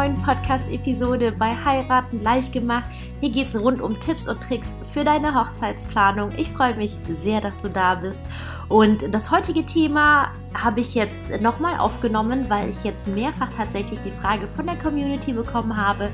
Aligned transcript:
neuen 0.00 0.22
Podcast-Episode 0.22 1.32
bei 1.32 1.54
Heiraten 1.54 2.22
leicht 2.22 2.54
gemacht. 2.54 2.86
Hier 3.20 3.28
geht 3.28 3.48
es 3.48 3.54
rund 3.54 3.82
um 3.82 4.00
Tipps 4.00 4.28
und 4.28 4.40
Tricks 4.40 4.72
für 4.92 5.04
deine 5.04 5.34
Hochzeitsplanung. 5.34 6.30
Ich 6.36 6.50
freue 6.50 6.74
mich 6.74 6.92
sehr, 7.22 7.40
dass 7.40 7.62
du 7.62 7.68
da 7.68 7.94
bist. 7.94 8.24
Und 8.68 9.12
das 9.12 9.32
heutige 9.32 9.66
Thema 9.66 10.28
habe 10.54 10.80
ich 10.80 10.94
jetzt 10.94 11.28
nochmal 11.40 11.78
aufgenommen, 11.78 12.46
weil 12.48 12.70
ich 12.70 12.84
jetzt 12.84 13.08
mehrfach 13.08 13.48
tatsächlich 13.56 13.98
die 14.04 14.12
Frage 14.12 14.46
von 14.54 14.66
der 14.66 14.76
Community 14.76 15.32
bekommen 15.32 15.76
habe, 15.76 16.08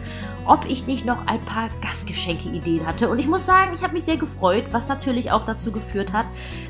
ob 0.46 0.64
ich 0.66 0.86
nicht 0.86 1.04
noch 1.04 1.27
ein 1.27 1.41
paar 1.41 1.69
Gastgeschenke-Ideen 1.83 2.86
hatte. 2.86 3.10
Und 3.10 3.19
ich 3.19 3.28
muss 3.28 3.45
sagen, 3.45 3.73
ich 3.74 3.83
habe 3.83 3.92
mich 3.92 4.05
sehr 4.05 4.16
gefreut, 4.16 4.64
was 4.73 4.88
natürlich 4.88 5.33
auch 5.33 5.45
dazu 5.45 5.70
geführt 5.70 6.14
hat, 6.14 6.24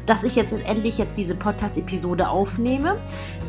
dass 0.07 0.25
ich 0.25 0.35
jetzt 0.35 0.52
endlich 0.52 0.99
jetzt 0.99 1.16
diese 1.16 1.37
Podcast-Episode 1.37 2.29
aufnehme. 2.29 2.97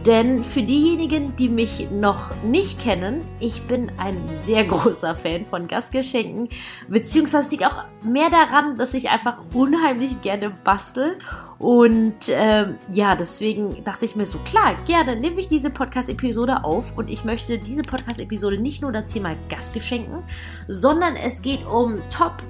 Denn 0.05 0.43
für 0.43 0.61
diejenigen, 0.61 1.35
die 1.35 1.49
mich 1.49 1.89
noch 1.91 2.31
nicht 2.43 2.81
kennen, 2.81 3.21
ich 3.39 3.63
bin 3.63 3.91
ein 3.97 4.17
sehr 4.39 4.63
großer 4.63 5.15
Fan 5.15 5.45
von 5.45 5.67
Gastgeschenken, 5.67 6.49
beziehungsweise 6.87 7.51
liegt 7.51 7.65
auch 7.65 7.83
mehr 8.03 8.29
daran, 8.29 8.46
dass 8.77 8.93
ich 8.93 9.09
einfach 9.09 9.37
unheimlich 9.53 10.21
gerne 10.21 10.51
bastel. 10.63 11.17
Und 11.59 12.15
ähm, 12.29 12.75
ja, 12.91 13.15
deswegen 13.15 13.83
dachte 13.83 14.05
ich 14.05 14.15
mir 14.15 14.25
so, 14.25 14.37
klar, 14.39 14.75
gerne 14.85 15.15
nehme 15.15 15.39
ich 15.39 15.47
diese 15.47 15.69
Podcast-Episode 15.69 16.63
auf. 16.63 16.95
Und 16.97 17.09
ich 17.09 17.25
möchte 17.25 17.57
diese 17.57 17.81
Podcast-Episode 17.81 18.59
nicht 18.59 18.81
nur 18.81 18.91
das 18.91 19.07
Thema 19.07 19.35
Gastgeschenken, 19.49 20.23
sondern 20.67 21.15
es 21.15 21.41
geht 21.41 21.65
um 21.65 21.97
Top 22.09 22.43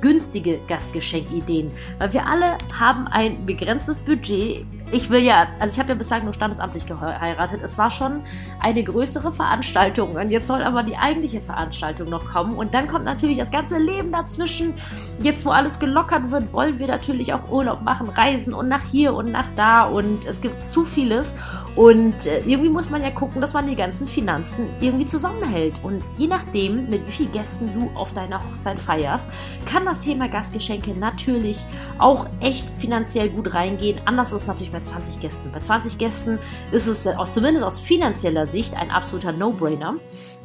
günstige 0.00 0.58
Gastgeschenkideen, 0.68 1.70
weil 1.98 2.12
wir 2.12 2.26
alle 2.26 2.58
haben 2.78 3.06
ein 3.08 3.46
begrenztes 3.46 4.00
Budget. 4.00 4.64
Ich 4.92 5.10
will 5.10 5.22
ja, 5.22 5.48
also 5.58 5.72
ich 5.72 5.80
habe 5.80 5.90
ja 5.90 5.94
bislang 5.96 6.24
nur 6.24 6.32
standesamtlich 6.32 6.86
geheiratet. 6.86 7.60
Es 7.62 7.76
war 7.76 7.90
schon 7.90 8.22
eine 8.60 8.84
größere 8.84 9.32
Veranstaltung 9.32 10.12
und 10.12 10.30
jetzt 10.30 10.46
soll 10.46 10.62
aber 10.62 10.84
die 10.84 10.96
eigentliche 10.96 11.40
Veranstaltung 11.40 12.08
noch 12.08 12.32
kommen 12.32 12.54
und 12.54 12.72
dann 12.72 12.86
kommt 12.86 13.04
natürlich 13.04 13.38
das 13.38 13.50
ganze 13.50 13.78
Leben 13.78 14.12
dazwischen. 14.12 14.74
Jetzt, 15.20 15.44
wo 15.44 15.50
alles 15.50 15.78
gelockert 15.78 16.30
wird, 16.30 16.52
wollen 16.52 16.78
wir 16.78 16.86
natürlich 16.86 17.32
auch 17.34 17.50
Urlaub 17.50 17.82
machen, 17.82 18.08
reisen 18.08 18.54
und 18.54 18.68
nach 18.68 18.84
hier 18.84 19.14
und 19.14 19.32
nach 19.32 19.46
da 19.56 19.84
und 19.84 20.24
es 20.26 20.40
gibt 20.40 20.68
zu 20.68 20.84
vieles 20.84 21.34
und 21.76 22.26
äh, 22.26 22.38
irgendwie 22.46 22.70
muss 22.70 22.88
man 22.88 23.02
ja 23.02 23.10
gucken, 23.10 23.42
dass 23.42 23.52
man 23.52 23.68
die 23.68 23.76
ganzen 23.76 24.06
Finanzen 24.06 24.66
irgendwie 24.80 25.04
zusammenhält. 25.04 25.74
Und 25.82 26.02
je 26.16 26.26
nachdem, 26.26 26.88
mit 26.88 27.06
wie 27.06 27.12
vielen 27.12 27.32
Gästen 27.32 27.70
du 27.74 27.90
auf 27.94 28.14
deiner 28.14 28.40
Hochzeit 28.40 28.80
feierst, 28.80 29.28
kann 29.66 29.84
das 29.84 30.00
Thema 30.00 30.28
Gastgeschenke 30.28 30.92
natürlich 30.92 31.66
auch 31.98 32.26
echt 32.40 32.66
finanziell 32.80 33.28
gut 33.28 33.52
reingehen. 33.52 33.98
Anders 34.06 34.32
ist 34.32 34.42
es 34.42 34.48
natürlich 34.48 34.72
bei 34.72 34.80
20 34.80 35.20
Gästen. 35.20 35.52
Bei 35.52 35.60
20 35.60 35.98
Gästen 35.98 36.38
ist 36.72 36.86
es 36.86 37.06
auch 37.06 37.28
zumindest 37.28 37.66
aus 37.66 37.78
finanzieller 37.78 38.46
Sicht 38.46 38.74
ein 38.74 38.90
absoluter 38.90 39.32
No-Brainer. 39.32 39.96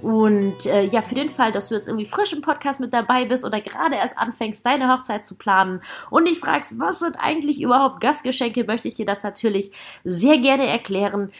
Und 0.01 0.65
äh, 0.65 0.83
ja, 0.83 1.01
für 1.01 1.15
den 1.15 1.29
Fall, 1.29 1.51
dass 1.51 1.69
du 1.69 1.75
jetzt 1.75 1.87
irgendwie 1.87 2.05
frisch 2.05 2.33
im 2.33 2.41
Podcast 2.41 2.79
mit 2.79 2.93
dabei 2.93 3.25
bist 3.25 3.45
oder 3.45 3.61
gerade 3.61 3.95
erst 3.95 4.17
anfängst, 4.17 4.65
deine 4.65 4.91
Hochzeit 4.91 5.25
zu 5.27 5.35
planen 5.35 5.81
und 6.09 6.27
dich 6.27 6.39
fragst, 6.39 6.79
was 6.79 6.99
sind 6.99 7.15
eigentlich 7.19 7.61
überhaupt 7.61 8.01
Gastgeschenke, 8.01 8.63
möchte 8.63 8.87
ich 8.87 8.95
dir 8.95 9.05
das 9.05 9.23
natürlich 9.23 9.71
sehr 10.03 10.37
gerne 10.37 10.67
erklären. 10.67 11.31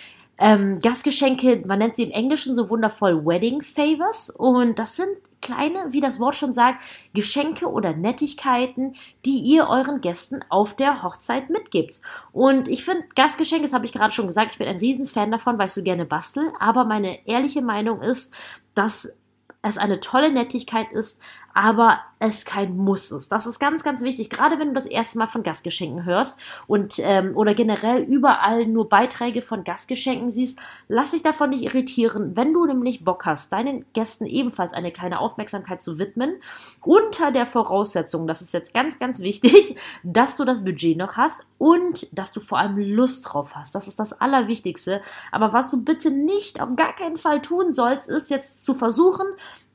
Ähm, 0.43 0.79
Gastgeschenke, 0.79 1.61
man 1.67 1.77
nennt 1.77 1.97
sie 1.97 2.03
im 2.03 2.09
Englischen 2.09 2.55
so 2.55 2.67
wundervoll 2.67 3.23
Wedding 3.23 3.61
Favors 3.61 4.31
und 4.31 4.79
das 4.79 4.95
sind 4.95 5.09
kleine, 5.39 5.93
wie 5.93 6.01
das 6.01 6.19
Wort 6.19 6.33
schon 6.33 6.51
sagt, 6.51 6.81
Geschenke 7.13 7.69
oder 7.69 7.93
Nettigkeiten, 7.93 8.95
die 9.23 9.37
ihr 9.37 9.67
euren 9.67 10.01
Gästen 10.01 10.43
auf 10.49 10.75
der 10.75 11.03
Hochzeit 11.03 11.51
mitgibt. 11.51 12.01
Und 12.31 12.67
ich 12.67 12.83
finde, 12.83 13.03
Gastgeschenke, 13.13 13.65
das 13.65 13.73
habe 13.73 13.85
ich 13.85 13.93
gerade 13.93 14.13
schon 14.13 14.25
gesagt, 14.25 14.53
ich 14.53 14.57
bin 14.57 14.67
ein 14.67 14.77
Riesenfan 14.77 15.29
davon, 15.29 15.59
weil 15.59 15.67
ich 15.67 15.73
so 15.73 15.83
gerne 15.83 16.05
bastel, 16.05 16.51
aber 16.59 16.85
meine 16.85 17.27
ehrliche 17.27 17.61
Meinung 17.61 18.01
ist, 18.01 18.33
dass 18.73 19.13
es 19.61 19.77
eine 19.77 19.99
tolle 19.99 20.31
Nettigkeit 20.31 20.91
ist, 20.91 21.19
aber 21.53 21.99
es 22.21 22.45
kein 22.45 22.77
Muss 22.77 23.11
ist. 23.11 23.31
Das 23.31 23.47
ist 23.47 23.59
ganz, 23.59 23.83
ganz 23.83 24.01
wichtig, 24.01 24.29
gerade 24.29 24.59
wenn 24.59 24.69
du 24.69 24.73
das 24.75 24.85
erste 24.85 25.17
Mal 25.17 25.27
von 25.27 25.41
Gastgeschenken 25.41 26.05
hörst 26.05 26.39
und 26.67 26.99
ähm, 26.99 27.35
oder 27.35 27.55
generell 27.55 28.03
überall 28.03 28.67
nur 28.67 28.89
Beiträge 28.89 29.41
von 29.41 29.63
Gastgeschenken 29.63 30.31
siehst, 30.31 30.59
lass 30.87 31.11
dich 31.11 31.23
davon 31.23 31.49
nicht 31.49 31.63
irritieren. 31.63 32.35
Wenn 32.35 32.53
du 32.53 32.65
nämlich 32.65 33.03
Bock 33.03 33.25
hast, 33.25 33.51
deinen 33.51 33.85
Gästen 33.93 34.27
ebenfalls 34.27 34.73
eine 34.73 34.91
kleine 34.91 35.19
Aufmerksamkeit 35.19 35.81
zu 35.81 35.97
widmen, 35.97 36.35
unter 36.81 37.31
der 37.31 37.47
Voraussetzung, 37.47 38.27
das 38.27 38.41
ist 38.41 38.53
jetzt 38.53 38.73
ganz, 38.73 38.99
ganz 38.99 39.19
wichtig, 39.19 39.75
dass 40.03 40.37
du 40.37 40.45
das 40.45 40.63
Budget 40.63 40.97
noch 40.97 41.17
hast 41.17 41.43
und 41.57 42.07
dass 42.17 42.31
du 42.31 42.39
vor 42.39 42.59
allem 42.59 42.77
Lust 42.77 43.25
drauf 43.27 43.55
hast. 43.55 43.73
Das 43.73 43.87
ist 43.87 43.99
das 43.99 44.13
Allerwichtigste. 44.13 45.01
Aber 45.31 45.53
was 45.53 45.71
du 45.71 45.83
bitte 45.83 46.11
nicht, 46.11 46.61
auf 46.61 46.69
gar 46.75 46.95
keinen 46.95 47.17
Fall 47.17 47.41
tun 47.41 47.73
sollst, 47.73 48.09
ist 48.09 48.29
jetzt 48.29 48.63
zu 48.63 48.75
versuchen, 48.75 49.25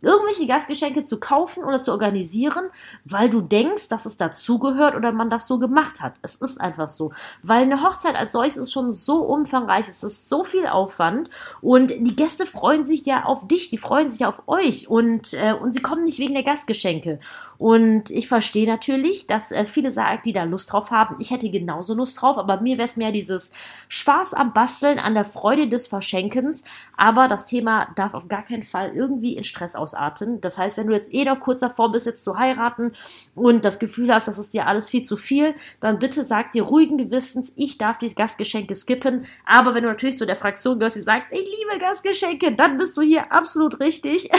irgendwelche 0.03 0.47
Gastgeschenke 0.47 1.05
zu 1.05 1.19
kaufen 1.19 1.65
oder 1.65 1.81
zu 1.81 1.91
organisieren, 1.91 2.67
weil 3.05 3.31
du 3.31 3.41
denkst, 3.41 3.89
dass 3.89 4.05
es 4.05 4.17
dazugehört 4.17 4.95
oder 4.95 5.11
man 5.12 5.31
das 5.31 5.47
so 5.47 5.59
gemacht 5.59 6.01
hat. 6.01 6.15
Es 6.23 6.37
ist 6.37 6.61
einfach 6.61 6.89
so. 6.89 7.12
Weil 7.43 7.62
eine 7.62 7.83
Hochzeit 7.83 8.15
als 8.15 8.33
solches 8.33 8.56
ist 8.56 8.73
schon 8.73 8.93
so 8.93 9.23
umfangreich, 9.23 9.89
es 9.89 10.05
ist 10.05 10.29
so 10.29 10.45
viel 10.45 10.67
Aufwand 10.67 11.31
und 11.62 11.91
die 11.91 12.17
Gäste 12.17 12.47
freuen 12.47 12.85
sich 12.85 13.06
ja 13.06 13.25
auf 13.25 13.47
dich, 13.49 13.71
die 13.71 13.79
freuen 13.79 14.11
sich 14.11 14.21
ja 14.21 14.29
auf 14.29 14.43
euch 14.47 14.89
und, 14.89 15.33
äh, 15.33 15.55
und 15.55 15.73
sie 15.73 15.83
kommen 15.83 16.05
nicht 16.05 16.19
wegen 16.19 16.35
der 16.35 16.43
Gastgeschenke. 16.43 17.19
Und 17.59 18.11
ich 18.11 18.29
verstehe 18.29 18.67
natürlich, 18.67 19.27
dass 19.27 19.51
äh, 19.51 19.65
viele 19.65 19.91
sagen, 19.93 20.21
die 20.25 20.33
da 20.33 20.45
Lust 20.45 20.73
drauf 20.73 20.91
haben. 20.91 21.17
Ich 21.21 21.31
hätte 21.31 21.51
genauso 21.51 21.95
Lust 21.95 22.21
drauf, 22.21 22.37
aber 22.37 22.61
mir 22.61 22.77
wäre 22.77 22.87
es 22.87 22.97
mehr 22.97 23.12
dieses 23.12 23.51
Spaß 23.89 24.35
am 24.35 24.53
Basteln, 24.53 24.99
an 24.99 25.15
der 25.15 25.25
Freude 25.25 25.69
des 25.69 25.87
Verschenkens. 25.87 26.65
Aber 26.97 27.29
das 27.29 27.47
Thema 27.47 27.89
darf 27.97 28.15
auf 28.15 28.29
gar 28.29 28.43
keinen 28.43 28.62
Fall 28.62 28.93
irgendwie 28.95 29.37
in 29.37 29.45
Stress 29.45 29.75
ausarten. 29.87 30.41
Das 30.41 30.59
heißt, 30.59 30.79
wenn 30.79 30.89
du 30.89 30.93
jetzt 30.93 31.13
eh 31.15 31.25
noch 31.25 31.39
kurz 31.39 31.61
davor 31.61 31.93
bist, 31.93 32.07
jetzt 32.07 32.25
zu 32.25 32.39
heiraten 32.39 32.93
und 33.35 33.65
das 33.65 33.79
Gefühl 33.79 34.13
hast, 34.13 34.27
das 34.27 34.39
ist 34.39 34.53
dir 34.53 34.67
alles 34.67 34.89
viel 34.89 35.03
zu 35.03 35.17
viel, 35.17 35.55
dann 35.81 35.99
bitte 35.99 36.25
sag 36.25 36.53
dir 36.53 36.65
ruhigen 36.65 36.99
Gewissens, 36.99 37.53
ich 37.55 37.79
darf 37.79 37.99
die 37.99 38.15
Gastgeschenke 38.15 38.75
skippen. 38.75 39.27
Aber 39.45 39.75
wenn 39.75 39.85
du 39.85 39.89
natürlich 39.89 40.19
zu 40.19 40.27
der 40.27 40.37
Fraktion 40.37 40.79
gehörst, 40.79 40.97
die 40.97 41.03
sagt, 41.03 41.33
ich 41.33 41.45
liebe 41.45 41.79
Gastgeschenke, 41.79 42.53
dann 42.53 42.79
bist 42.79 42.97
du 42.97 43.03
hier 43.03 43.33
absolut 43.33 43.81
richtig 43.81 44.31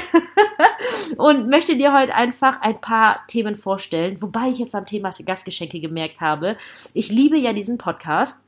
und 1.18 1.50
möchte 1.50 1.78
dir 1.78 1.94
heute 1.94 2.14
einfach 2.14 2.62
ein 2.62 2.81
paar 2.81 3.25
Themen 3.28 3.56
vorstellen, 3.56 4.22
wobei 4.22 4.50
ich 4.50 4.59
jetzt 4.59 4.74
beim 4.74 4.85
Thema 4.85 5.12
Gastgeschenke 5.25 5.79
gemerkt 5.79 6.19
habe, 6.19 6.58
ich 6.94 7.09
liebe 7.09 7.38
ja 7.38 7.53
diesen 7.53 7.78
Podcast. 7.78 8.41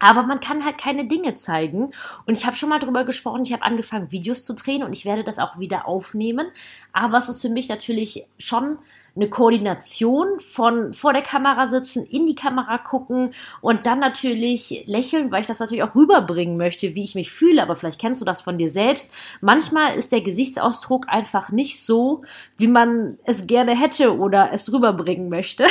Aber 0.00 0.24
man 0.24 0.40
kann 0.40 0.64
halt 0.64 0.78
keine 0.78 1.04
Dinge 1.04 1.36
zeigen. 1.36 1.92
Und 2.26 2.36
ich 2.36 2.46
habe 2.46 2.56
schon 2.56 2.70
mal 2.70 2.80
drüber 2.80 3.04
gesprochen, 3.04 3.44
ich 3.44 3.52
habe 3.52 3.62
angefangen, 3.62 4.10
Videos 4.10 4.42
zu 4.42 4.54
drehen 4.54 4.82
und 4.82 4.92
ich 4.92 5.04
werde 5.04 5.22
das 5.22 5.38
auch 5.38 5.58
wieder 5.58 5.86
aufnehmen. 5.86 6.48
Aber 6.92 7.18
es 7.18 7.28
ist 7.28 7.42
für 7.42 7.50
mich 7.50 7.68
natürlich 7.68 8.26
schon 8.38 8.78
eine 9.16 9.28
Koordination 9.28 10.40
von 10.40 10.94
vor 10.94 11.12
der 11.12 11.22
Kamera 11.22 11.66
sitzen, 11.68 12.04
in 12.04 12.26
die 12.26 12.34
Kamera 12.34 12.78
gucken 12.78 13.34
und 13.60 13.86
dann 13.86 13.98
natürlich 13.98 14.84
lächeln, 14.86 15.30
weil 15.30 15.40
ich 15.40 15.46
das 15.46 15.58
natürlich 15.58 15.82
auch 15.82 15.94
rüberbringen 15.94 16.56
möchte, 16.56 16.94
wie 16.94 17.04
ich 17.04 17.14
mich 17.14 17.30
fühle. 17.30 17.62
Aber 17.62 17.76
vielleicht 17.76 18.00
kennst 18.00 18.20
du 18.20 18.24
das 18.24 18.40
von 18.40 18.58
dir 18.58 18.70
selbst. 18.70 19.12
Manchmal 19.40 19.94
ist 19.94 20.12
der 20.12 20.20
Gesichtsausdruck 20.20 21.08
einfach 21.08 21.50
nicht 21.50 21.84
so, 21.84 22.22
wie 22.56 22.68
man 22.68 23.18
es 23.24 23.46
gerne 23.46 23.78
hätte 23.78 24.16
oder 24.16 24.50
es 24.52 24.72
rüberbringen 24.72 25.28
möchte. 25.28 25.64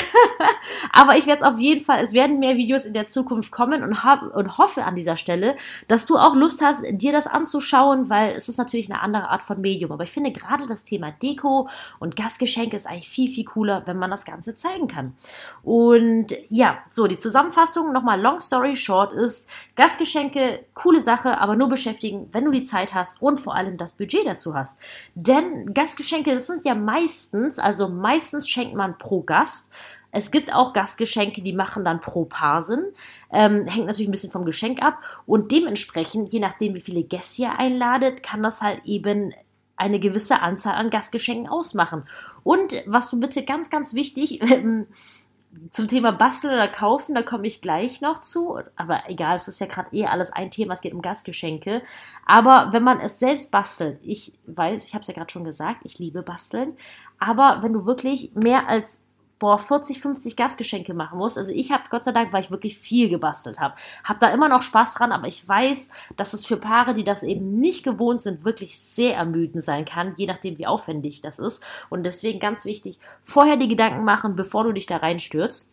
Aber 0.91 1.17
ich 1.17 1.27
werde 1.27 1.43
es 1.43 1.47
auf 1.47 1.59
jeden 1.59 1.83
Fall, 1.85 2.03
es 2.03 2.13
werden 2.13 2.39
mehr 2.39 2.57
Videos 2.57 2.85
in 2.85 2.93
der 2.93 3.07
Zukunft 3.07 3.51
kommen 3.51 3.83
und, 3.83 4.03
hab, 4.03 4.35
und 4.35 4.57
hoffe 4.57 4.83
an 4.83 4.95
dieser 4.95 5.17
Stelle, 5.17 5.55
dass 5.87 6.05
du 6.05 6.17
auch 6.17 6.35
Lust 6.35 6.61
hast, 6.61 6.83
dir 6.89 7.11
das 7.11 7.27
anzuschauen, 7.27 8.09
weil 8.09 8.33
es 8.35 8.49
ist 8.49 8.57
natürlich 8.57 8.91
eine 8.91 9.01
andere 9.01 9.29
Art 9.29 9.43
von 9.43 9.61
Medium. 9.61 9.91
Aber 9.91 10.03
ich 10.03 10.11
finde 10.11 10.31
gerade 10.31 10.67
das 10.67 10.83
Thema 10.83 11.11
Deko 11.11 11.69
und 11.99 12.15
Gastgeschenke 12.15 12.75
ist 12.75 12.87
eigentlich 12.87 13.09
viel, 13.09 13.28
viel 13.29 13.45
cooler, 13.45 13.83
wenn 13.85 13.97
man 13.97 14.11
das 14.11 14.25
Ganze 14.25 14.55
zeigen 14.55 14.87
kann. 14.87 15.15
Und 15.63 16.27
ja, 16.49 16.79
so, 16.89 17.07
die 17.07 17.17
Zusammenfassung 17.17 17.91
nochmal 17.91 18.19
long 18.19 18.39
story 18.39 18.75
short 18.75 19.13
ist, 19.13 19.47
Gastgeschenke, 19.75 20.65
coole 20.73 21.01
Sache, 21.01 21.39
aber 21.39 21.55
nur 21.55 21.69
beschäftigen, 21.69 22.29
wenn 22.31 22.45
du 22.45 22.51
die 22.51 22.63
Zeit 22.63 22.93
hast 22.93 23.21
und 23.21 23.39
vor 23.39 23.55
allem 23.55 23.77
das 23.77 23.93
Budget 23.93 24.25
dazu 24.25 24.53
hast. 24.53 24.77
Denn 25.15 25.73
Gastgeschenke, 25.73 26.33
das 26.33 26.47
sind 26.47 26.65
ja 26.65 26.75
meistens, 26.75 27.59
also 27.59 27.87
meistens 27.87 28.47
schenkt 28.47 28.75
man 28.75 28.97
pro 28.97 29.21
Gast. 29.21 29.69
Es 30.11 30.31
gibt 30.31 30.53
auch 30.53 30.73
Gastgeschenke, 30.73 31.41
die 31.41 31.53
machen 31.53 31.85
dann 31.85 32.01
pro 32.01 32.25
Paar 32.25 32.63
Sinn. 32.63 32.85
Ähm, 33.31 33.67
hängt 33.67 33.85
natürlich 33.85 34.07
ein 34.07 34.11
bisschen 34.11 34.31
vom 34.31 34.45
Geschenk 34.45 34.81
ab. 34.81 34.97
Und 35.25 35.51
dementsprechend, 35.51 36.33
je 36.33 36.39
nachdem, 36.39 36.73
wie 36.73 36.81
viele 36.81 37.03
Gäste 37.03 37.43
ihr 37.43 37.59
einladet, 37.59 38.23
kann 38.23 38.41
das 38.41 38.61
halt 38.61 38.83
eben 38.85 39.33
eine 39.75 39.99
gewisse 39.99 40.41
Anzahl 40.41 40.75
an 40.75 40.89
Gastgeschenken 40.89 41.47
ausmachen. 41.47 42.03
Und 42.43 42.83
was 42.85 43.09
du 43.09 43.19
bitte 43.19 43.43
ganz, 43.43 43.69
ganz 43.69 43.93
wichtig, 43.93 44.41
ähm, 44.51 44.87
zum 45.71 45.87
Thema 45.87 46.11
Basteln 46.11 46.53
oder 46.53 46.67
Kaufen, 46.67 47.15
da 47.15 47.23
komme 47.23 47.47
ich 47.47 47.61
gleich 47.61 48.01
noch 48.01 48.21
zu. 48.21 48.59
Aber 48.75 49.03
egal, 49.07 49.35
es 49.35 49.47
ist 49.47 49.59
ja 49.59 49.65
gerade 49.65 49.95
eh 49.95 50.05
alles 50.05 50.31
ein 50.31 50.51
Thema, 50.51 50.73
es 50.73 50.81
geht 50.81 50.93
um 50.93 51.01
Gastgeschenke. 51.01 51.81
Aber 52.25 52.71
wenn 52.71 52.83
man 52.83 52.99
es 52.99 53.19
selbst 53.19 53.51
bastelt, 53.51 53.99
ich 54.03 54.33
weiß, 54.45 54.85
ich 54.85 54.93
habe 54.93 55.01
es 55.01 55.07
ja 55.07 55.13
gerade 55.13 55.31
schon 55.31 55.43
gesagt, 55.43 55.81
ich 55.85 55.97
liebe 55.97 56.21
Basteln. 56.21 56.77
Aber 57.17 57.63
wenn 57.63 57.73
du 57.73 57.85
wirklich 57.85 58.31
mehr 58.35 58.67
als 58.67 59.03
boah, 59.39 59.57
40, 59.57 60.01
50 60.01 60.35
Gastgeschenke 60.35 60.93
machen 60.93 61.17
muss. 61.17 61.37
Also 61.37 61.51
ich 61.51 61.71
habe 61.71 61.83
Gott 61.89 62.03
sei 62.03 62.11
Dank, 62.11 62.31
weil 62.33 62.43
ich 62.43 62.51
wirklich 62.51 62.77
viel 62.77 63.09
gebastelt 63.09 63.59
habe, 63.59 63.75
habe 64.03 64.19
da 64.19 64.29
immer 64.29 64.49
noch 64.49 64.61
Spaß 64.61 64.93
dran, 64.93 65.11
aber 65.11 65.27
ich 65.27 65.47
weiß, 65.47 65.89
dass 66.17 66.33
es 66.33 66.45
für 66.45 66.57
Paare, 66.57 66.93
die 66.93 67.05
das 67.05 67.23
eben 67.23 67.59
nicht 67.59 67.83
gewohnt 67.83 68.21
sind, 68.21 68.43
wirklich 68.43 68.77
sehr 68.77 69.15
ermüdend 69.15 69.63
sein 69.63 69.85
kann, 69.85 70.13
je 70.17 70.27
nachdem, 70.27 70.57
wie 70.57 70.67
aufwendig 70.67 71.21
das 71.21 71.39
ist. 71.39 71.63
Und 71.89 72.03
deswegen 72.03 72.39
ganz 72.39 72.65
wichtig, 72.65 72.99
vorher 73.23 73.55
die 73.55 73.69
Gedanken 73.69 74.03
machen, 74.03 74.35
bevor 74.35 74.65
du 74.65 74.73
dich 74.73 74.85
da 74.85 74.97
reinstürzt. 74.97 75.69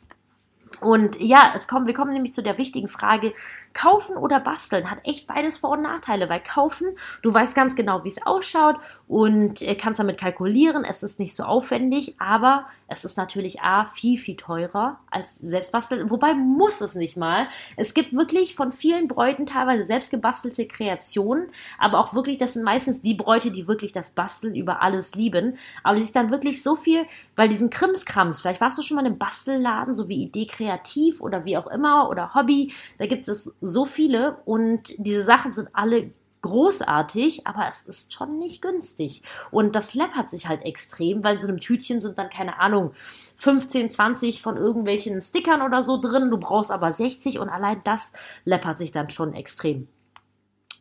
Und 0.81 1.21
ja, 1.21 1.53
es 1.55 1.69
kommt, 1.69 1.87
wir 1.87 1.95
kommen 1.95 2.13
nämlich 2.13 2.33
zu 2.33 2.43
der 2.43 2.59
wichtigen 2.59 2.89
Frage, 2.89 3.33
Kaufen 3.77 4.17
oder 4.17 4.41
basteln 4.41 4.91
hat 4.91 5.01
echt 5.05 5.27
beides 5.27 5.59
Vor- 5.59 5.73
und 5.73 5.83
Nachteile, 5.83 6.31
weil 6.31 6.41
kaufen, 6.41 6.97
du 7.21 7.33
weißt 7.33 7.55
ganz 7.55 7.77
genau, 7.77 8.05
wie 8.05 8.09
es 8.09 8.25
ausschaut 8.25 8.77
und 9.07 9.61
äh, 9.61 9.75
kannst 9.75 10.01
damit 10.01 10.17
kalkulieren. 10.17 10.83
Es 10.83 11.03
ist 11.03 11.21
nicht 11.21 11.35
so 11.35 11.43
aufwendig, 11.43 12.15
aber 12.19 12.65
es 12.89 13.05
ist 13.05 13.19
natürlich 13.19 13.61
A, 13.61 13.85
viel, 13.85 14.19
viel 14.19 14.37
teurer 14.37 14.99
als 15.11 15.37
selbst 15.37 15.73
basteln. 15.73 16.11
Wobei 16.11 16.33
muss 16.33 16.81
es 16.81 16.95
nicht 16.95 17.19
mal. 17.19 17.49
Es 17.77 17.93
gibt 17.93 18.15
wirklich 18.15 18.55
von 18.55 18.73
vielen 18.73 19.09
Bräuten 19.09 19.45
teilweise 19.45 19.85
selbst 19.85 20.11
gebastelte 20.11 20.67
Kreationen, 20.67 21.49
aber 21.79 21.99
auch 21.99 22.15
wirklich, 22.15 22.39
das 22.39 22.55
sind 22.55 22.65
meistens 22.65 23.03
die 23.03 23.15
Bräute, 23.15 23.51
die 23.51 23.69
wirklich 23.69 23.93
das 23.93 24.13
Basteln 24.13 24.55
über 24.55 24.81
alles 24.81 25.15
lieben, 25.15 25.59
aber 25.83 25.97
die 25.97 26.03
sich 26.03 26.13
dann 26.13 26.31
wirklich 26.31 26.63
so 26.63 26.77
viel, 26.77 27.05
weil 27.35 27.51
diesen 27.51 27.69
Krimskrams, 27.69 28.41
vielleicht 28.41 28.63
warst 28.63 28.79
du 28.79 28.83
schon 28.83 28.95
mal 28.95 29.03
in 29.03 29.09
einem 29.09 29.19
Bastelladen, 29.19 29.93
so 29.93 30.09
wie 30.09 30.23
Idee 30.23 30.47
Kreativ 30.47 31.21
oder 31.21 31.45
wie 31.45 31.59
auch 31.59 31.67
immer 31.67 32.09
oder 32.09 32.35
Hobby, 32.35 32.73
da 32.97 33.07
gibt 33.07 33.29
es 33.29 33.55
so 33.67 33.85
viele 33.85 34.39
und 34.45 34.95
diese 34.99 35.23
Sachen 35.23 35.53
sind 35.53 35.69
alle 35.73 36.11
großartig, 36.43 37.47
aber 37.47 37.67
es 37.69 37.83
ist 37.83 38.15
schon 38.15 38.39
nicht 38.39 38.63
günstig. 38.63 39.23
Und 39.51 39.75
das 39.75 39.95
läppert 39.95 40.31
sich 40.31 40.47
halt 40.47 40.65
extrem, 40.65 41.25
weil 41.25 41.41
so 41.41 41.49
einem 41.49 41.59
Tütchen 41.59 42.01
sind 42.01 42.19
dann, 42.19 42.31
keine 42.31 42.61
Ahnung, 42.61 42.93
15, 43.39 43.91
20 43.91 44.43
von 44.43 44.57
irgendwelchen 44.57 45.21
Stickern 45.23 45.63
oder 45.63 45.83
so 45.83 46.01
drin. 46.01 46.31
Du 46.31 46.39
brauchst 46.39 46.71
aber 46.71 46.93
60 46.93 47.41
und 47.41 47.49
allein 47.49 47.81
das 47.85 48.13
läppert 48.45 48.79
sich 48.79 48.93
dann 48.93 49.11
schon 49.11 49.35
extrem. 49.35 49.89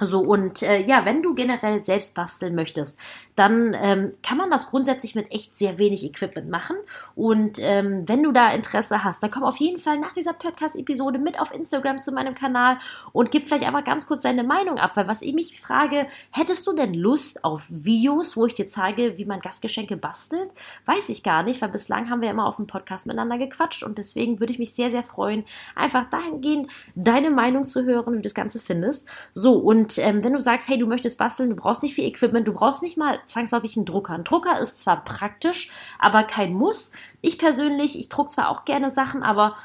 So, 0.02 0.20
und 0.20 0.62
äh, 0.62 0.82
ja, 0.82 1.06
wenn 1.06 1.22
du 1.22 1.34
generell 1.36 1.86
selbst 1.86 2.16
basteln 2.16 2.54
möchtest, 2.54 2.98
dann 3.38 3.74
ähm, 3.80 4.14
kann 4.24 4.38
man 4.38 4.52
das 4.52 4.70
grundsätzlich 4.70 5.16
mit 5.16 5.32
echt 5.32 5.56
sehr 5.56 5.78
wenig 5.78 6.04
Equipment 6.04 6.50
machen. 6.50 6.76
Und 7.16 7.60
ähm, 7.62 8.04
wenn 8.06 8.22
du 8.22 8.34
da 8.34 8.50
Interesse 8.50 9.06
hast, 9.06 9.24
dann 9.24 9.32
komm 9.32 9.44
auf 9.44 9.56
jeden 9.58 9.80
Fall 9.80 9.98
nach 9.98 10.14
dieser 10.14 10.34
Podcast-Episode 10.34 11.18
mit 11.18 11.40
auf 11.40 11.54
Instagram 11.54 12.02
zu 12.02 12.12
meinem 12.12 12.36
Kanal 12.36 12.78
und 13.14 13.32
gib 13.32 13.48
vielleicht 13.48 13.66
einfach 13.66 13.86
ganz 13.86 14.06
kurz 14.06 14.24
deine 14.24 14.44
Meinung 14.44 14.80
ab, 14.80 14.92
weil 14.96 15.08
was 15.08 15.22
ich 15.22 15.34
mich 15.34 15.62
frage, 15.62 16.08
hättest 16.32 16.68
du 16.68 16.74
denn 16.74 16.94
Lust 16.94 17.46
auf 17.46 17.66
Videos, 17.70 18.36
wo 18.36 18.46
ich 18.46 18.54
dir 18.54 18.68
zeige, 18.68 19.18
wie 19.18 19.26
man 19.26 19.40
Gastgeschenke 19.40 19.96
bastelt? 19.96 20.50
Weiß 20.86 21.08
ich 21.08 21.24
gar 21.24 21.44
nicht, 21.44 21.62
weil 21.62 21.70
bislang 21.70 22.10
haben 22.10 22.22
wir 22.22 22.30
immer 22.30 22.48
auf 22.48 22.58
dem 22.58 22.68
Podcast 22.68 23.06
miteinander 23.06 23.38
gequatscht 23.38 23.84
und 23.84 23.98
deswegen 23.98 24.42
würde 24.42 24.52
ich 24.52 24.60
mich 24.60 24.74
sehr, 24.74 24.92
sehr 24.92 25.04
freuen, 25.04 25.46
einfach 25.74 26.10
dahingehend 26.10 26.70
deine 26.96 27.30
Meinung 27.30 27.64
zu 27.64 27.84
hören, 27.86 28.14
wie 28.14 28.18
du 28.18 28.24
das 28.24 28.34
Ganze 28.34 28.60
findest. 28.60 29.08
So, 29.34 29.54
und 29.54 29.85
und 29.86 30.00
ähm, 30.00 30.24
wenn 30.24 30.34
du 30.34 30.42
sagst, 30.42 30.68
hey, 30.68 30.80
du 30.80 30.88
möchtest 30.88 31.20
basteln, 31.20 31.52
du 31.52 31.56
brauchst 31.56 31.84
nicht 31.84 31.94
viel 31.94 32.06
Equipment, 32.06 32.48
du 32.48 32.54
brauchst 32.54 32.82
nicht 32.82 32.98
mal 32.98 33.20
zwangsläufig 33.28 33.78
einen 33.78 33.86
Drucker. 33.86 34.14
Ein 34.14 34.24
Drucker 34.24 34.60
ist 34.60 34.80
zwar 34.80 35.04
praktisch, 35.04 35.70
aber 36.00 36.24
kein 36.24 36.54
Muss. 36.54 36.92
Ich 37.22 37.38
persönlich, 37.38 38.00
ich 38.00 38.10
druck 38.10 38.32
zwar 38.32 38.50
auch 38.50 38.66
gerne 38.66 38.90
Sachen, 38.90 39.22
aber 39.22 39.56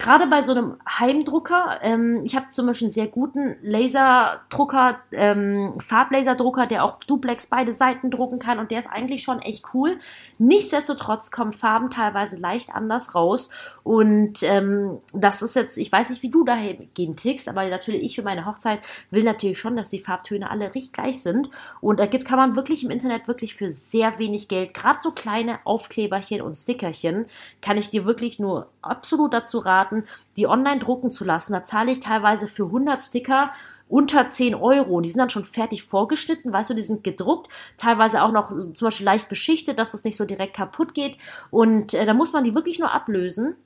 gerade 0.00 0.26
bei 0.26 0.42
so 0.42 0.52
einem 0.52 0.76
Heimdrucker, 0.88 1.78
ähm, 1.82 2.22
ich 2.24 2.34
habe 2.34 2.48
zum 2.48 2.66
Beispiel 2.66 2.86
einen 2.86 2.94
sehr 2.94 3.06
guten 3.06 3.56
Laserdrucker, 3.62 4.98
ähm, 5.12 5.74
Farblaserdrucker, 5.78 6.66
der 6.66 6.84
auch 6.84 6.98
Duplex 7.04 7.46
beide 7.46 7.74
Seiten 7.74 8.10
drucken 8.10 8.38
kann 8.38 8.58
und 8.58 8.70
der 8.70 8.80
ist 8.80 8.88
eigentlich 8.90 9.22
schon 9.22 9.40
echt 9.40 9.66
cool. 9.74 9.98
Nichtsdestotrotz 10.38 11.30
kommen 11.30 11.52
Farben 11.52 11.90
teilweise 11.90 12.36
leicht 12.38 12.74
anders 12.74 13.14
raus 13.14 13.50
und 13.82 14.42
ähm, 14.42 14.98
das 15.12 15.42
ist 15.42 15.54
jetzt, 15.54 15.76
ich 15.76 15.92
weiß 15.92 16.10
nicht, 16.10 16.22
wie 16.22 16.30
du 16.30 16.44
da 16.44 16.56
gehen 16.94 17.16
tickst, 17.16 17.48
aber 17.48 17.68
natürlich 17.68 18.02
ich 18.02 18.16
für 18.16 18.22
meine 18.22 18.46
Hochzeit 18.46 18.80
will 19.10 19.22
natürlich 19.22 19.58
schon, 19.58 19.76
dass 19.76 19.90
die 19.90 20.00
Farbtöne 20.00 20.50
alle 20.50 20.74
recht 20.74 20.94
gleich 20.94 21.22
sind 21.22 21.50
und 21.82 22.00
da 22.00 22.06
gibt, 22.06 22.24
kann 22.24 22.38
man 22.38 22.56
wirklich 22.56 22.84
im 22.84 22.90
Internet 22.90 23.28
wirklich 23.28 23.54
für 23.54 23.70
sehr 23.70 24.18
wenig 24.18 24.48
Geld, 24.48 24.72
gerade 24.72 25.00
so 25.02 25.10
kleine 25.10 25.58
Aufkleberchen 25.64 26.40
und 26.40 26.56
Stickerchen, 26.56 27.26
kann 27.60 27.76
ich 27.76 27.90
dir 27.90 28.06
wirklich 28.06 28.38
nur 28.38 28.68
absolut 28.82 29.34
dazu 29.34 29.58
raten, 29.58 29.89
Karten, 29.90 30.04
die 30.36 30.46
online 30.46 30.80
drucken 30.80 31.10
zu 31.10 31.24
lassen. 31.24 31.52
Da 31.52 31.64
zahle 31.64 31.92
ich 31.92 32.00
teilweise 32.00 32.48
für 32.48 32.66
100 32.66 33.02
Sticker 33.02 33.50
unter 33.88 34.28
10 34.28 34.54
Euro. 34.54 35.00
Die 35.00 35.08
sind 35.08 35.18
dann 35.18 35.30
schon 35.30 35.44
fertig 35.44 35.82
vorgeschnitten, 35.82 36.52
weißt 36.52 36.70
du, 36.70 36.74
die 36.74 36.82
sind 36.82 37.02
gedruckt, 37.02 37.50
teilweise 37.76 38.22
auch 38.22 38.32
noch 38.32 38.50
zum 38.50 38.86
Beispiel 38.86 39.06
leicht 39.06 39.28
beschichtet, 39.28 39.78
dass 39.78 39.94
es 39.94 40.04
nicht 40.04 40.16
so 40.16 40.24
direkt 40.24 40.54
kaputt 40.54 40.94
geht. 40.94 41.18
Und 41.50 41.94
äh, 41.94 42.06
da 42.06 42.14
muss 42.14 42.32
man 42.32 42.44
die 42.44 42.54
wirklich 42.54 42.78
nur 42.78 42.92
ablösen 42.92 43.56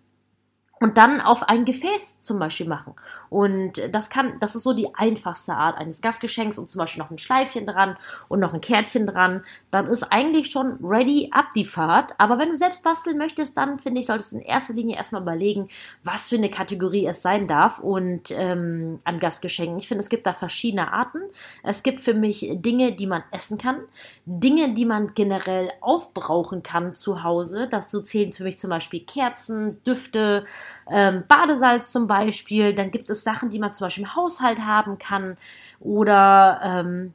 und 0.80 0.98
dann 0.98 1.20
auf 1.20 1.42
ein 1.44 1.64
Gefäß 1.64 2.20
zum 2.20 2.38
Beispiel 2.38 2.68
machen. 2.68 2.94
Und 3.30 3.82
das 3.92 4.10
kann, 4.10 4.38
das 4.40 4.54
ist 4.54 4.62
so 4.62 4.72
die 4.72 4.94
einfachste 4.94 5.54
Art 5.54 5.76
eines 5.76 6.00
Gastgeschenks 6.00 6.58
und 6.58 6.70
zum 6.70 6.78
Beispiel 6.78 7.02
noch 7.02 7.10
ein 7.10 7.18
Schleifchen 7.18 7.66
dran 7.66 7.96
und 8.28 8.38
noch 8.38 8.54
ein 8.54 8.60
Kärtchen 8.60 9.06
dran. 9.06 9.42
Dann 9.70 9.86
ist 9.86 10.04
eigentlich 10.04 10.50
schon 10.52 10.78
ready 10.84 11.30
ab 11.32 11.46
die 11.56 11.64
Fahrt. 11.64 12.12
Aber 12.18 12.38
wenn 12.38 12.50
du 12.50 12.56
selbst 12.56 12.84
basteln 12.84 13.18
möchtest, 13.18 13.56
dann 13.56 13.78
finde 13.78 14.00
ich, 14.00 14.06
solltest 14.06 14.32
du 14.32 14.36
in 14.36 14.42
erster 14.42 14.74
Linie 14.74 14.96
erstmal 14.96 15.22
überlegen, 15.22 15.68
was 16.04 16.28
für 16.28 16.36
eine 16.36 16.50
Kategorie 16.50 17.06
es 17.06 17.22
sein 17.22 17.48
darf 17.48 17.78
und 17.80 18.30
ähm, 18.30 18.98
an 19.04 19.18
Gastgeschenken. 19.18 19.78
Ich 19.78 19.88
finde, 19.88 20.02
es 20.02 20.08
gibt 20.08 20.26
da 20.26 20.32
verschiedene 20.32 20.92
Arten. 20.92 21.22
Es 21.62 21.82
gibt 21.82 22.02
für 22.02 22.14
mich 22.14 22.48
Dinge, 22.52 22.92
die 22.92 23.06
man 23.06 23.24
essen 23.32 23.58
kann, 23.58 23.78
Dinge, 24.26 24.74
die 24.74 24.86
man 24.86 25.14
generell 25.14 25.70
aufbrauchen 25.80 26.62
kann 26.62 26.94
zu 26.94 27.22
Hause. 27.22 27.68
So 27.88 28.00
zählen 28.00 28.32
für 28.32 28.44
mich 28.44 28.58
zum 28.58 28.70
Beispiel 28.70 29.00
Kerzen, 29.00 29.82
Düfte, 29.84 30.46
ähm, 30.90 31.24
Badesalz 31.28 31.90
zum 31.90 32.06
Beispiel. 32.06 32.74
Dann 32.74 32.90
gibt 32.90 33.10
es 33.10 33.24
Sachen, 33.24 33.50
die 33.50 33.58
man 33.58 33.72
zum 33.72 33.86
Beispiel 33.86 34.04
im 34.04 34.14
Haushalt 34.14 34.60
haben 34.60 34.98
kann 34.98 35.36
oder 35.80 36.60
ähm, 36.62 37.14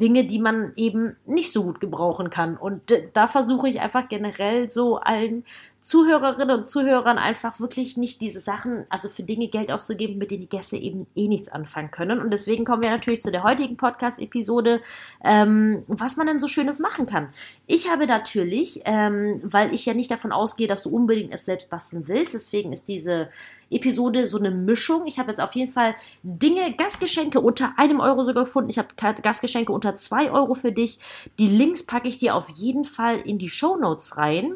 Dinge, 0.00 0.24
die 0.24 0.38
man 0.38 0.72
eben 0.76 1.16
nicht 1.26 1.52
so 1.52 1.64
gut 1.64 1.80
gebrauchen 1.80 2.30
kann. 2.30 2.56
Und 2.56 2.82
da 3.14 3.26
versuche 3.26 3.68
ich 3.68 3.80
einfach 3.80 4.08
generell 4.08 4.68
so 4.68 4.98
allen 4.98 5.44
Zuhörerinnen 5.80 6.58
und 6.58 6.66
Zuhörern 6.66 7.18
einfach 7.18 7.60
wirklich 7.60 7.96
nicht 7.96 8.20
diese 8.20 8.40
Sachen, 8.40 8.84
also 8.88 9.08
für 9.08 9.22
Dinge 9.22 9.48
Geld 9.48 9.70
auszugeben, 9.70 10.18
mit 10.18 10.30
denen 10.30 10.42
die 10.42 10.48
Gäste 10.48 10.76
eben 10.76 11.06
eh 11.14 11.28
nichts 11.28 11.48
anfangen 11.48 11.90
können. 11.90 12.20
Und 12.20 12.32
deswegen 12.32 12.64
kommen 12.64 12.82
wir 12.82 12.90
natürlich 12.90 13.22
zu 13.22 13.30
der 13.30 13.44
heutigen 13.44 13.76
Podcast-Episode, 13.76 14.80
ähm, 15.24 15.84
was 15.86 16.16
man 16.16 16.26
denn 16.26 16.40
so 16.40 16.48
Schönes 16.48 16.78
machen 16.80 17.06
kann. 17.06 17.28
Ich 17.66 17.90
habe 17.90 18.06
natürlich, 18.06 18.82
ähm, 18.84 19.40
weil 19.44 19.72
ich 19.72 19.86
ja 19.86 19.94
nicht 19.94 20.10
davon 20.10 20.32
ausgehe, 20.32 20.68
dass 20.68 20.82
du 20.82 20.90
unbedingt 20.90 21.32
es 21.32 21.44
selbst 21.44 21.70
basteln 21.70 22.08
willst, 22.08 22.34
deswegen 22.34 22.72
ist 22.72 22.88
diese 22.88 23.28
Episode 23.70 24.26
so 24.26 24.38
eine 24.38 24.50
Mischung. 24.50 25.06
Ich 25.06 25.18
habe 25.18 25.30
jetzt 25.30 25.40
auf 25.40 25.54
jeden 25.54 25.72
Fall 25.72 25.94
Dinge, 26.22 26.74
Gastgeschenke 26.74 27.40
unter 27.40 27.74
einem 27.76 28.00
Euro 28.00 28.24
sogar 28.24 28.44
gefunden. 28.44 28.70
Ich 28.70 28.78
habe 28.78 28.88
Gastgeschenke 29.22 29.72
unter 29.72 29.94
zwei 29.94 30.30
Euro 30.30 30.54
für 30.54 30.72
dich. 30.72 30.98
Die 31.38 31.48
Links 31.48 31.84
packe 31.84 32.08
ich 32.08 32.18
dir 32.18 32.34
auf 32.34 32.48
jeden 32.48 32.84
Fall 32.84 33.18
in 33.20 33.38
die 33.38 33.50
Show 33.50 33.76
Notes 33.76 34.16
rein. 34.16 34.54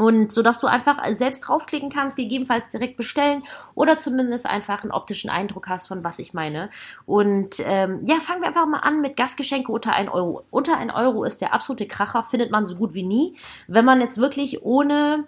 Und 0.00 0.32
so 0.32 0.40
dass 0.40 0.60
du 0.60 0.66
einfach 0.66 0.96
selbst 1.18 1.40
draufklicken 1.40 1.90
kannst, 1.90 2.16
gegebenenfalls 2.16 2.70
direkt 2.70 2.96
bestellen 2.96 3.42
oder 3.74 3.98
zumindest 3.98 4.46
einfach 4.46 4.82
einen 4.82 4.92
optischen 4.92 5.28
Eindruck 5.28 5.68
hast 5.68 5.88
von 5.88 6.02
was 6.02 6.18
ich 6.18 6.32
meine. 6.32 6.70
Und 7.04 7.56
ähm, 7.66 8.00
ja, 8.06 8.18
fangen 8.20 8.40
wir 8.40 8.48
einfach 8.48 8.64
mal 8.64 8.78
an 8.78 9.02
mit 9.02 9.18
Gastgeschenke 9.18 9.70
unter 9.70 9.92
1 9.92 10.10
Euro. 10.10 10.46
Unter 10.48 10.78
1 10.78 10.94
Euro 10.94 11.24
ist 11.24 11.42
der 11.42 11.52
absolute 11.52 11.86
Kracher, 11.86 12.22
findet 12.22 12.50
man 12.50 12.64
so 12.64 12.76
gut 12.76 12.94
wie 12.94 13.02
nie. 13.02 13.36
Wenn 13.66 13.84
man 13.84 14.00
jetzt 14.00 14.16
wirklich 14.16 14.62
ohne 14.62 15.24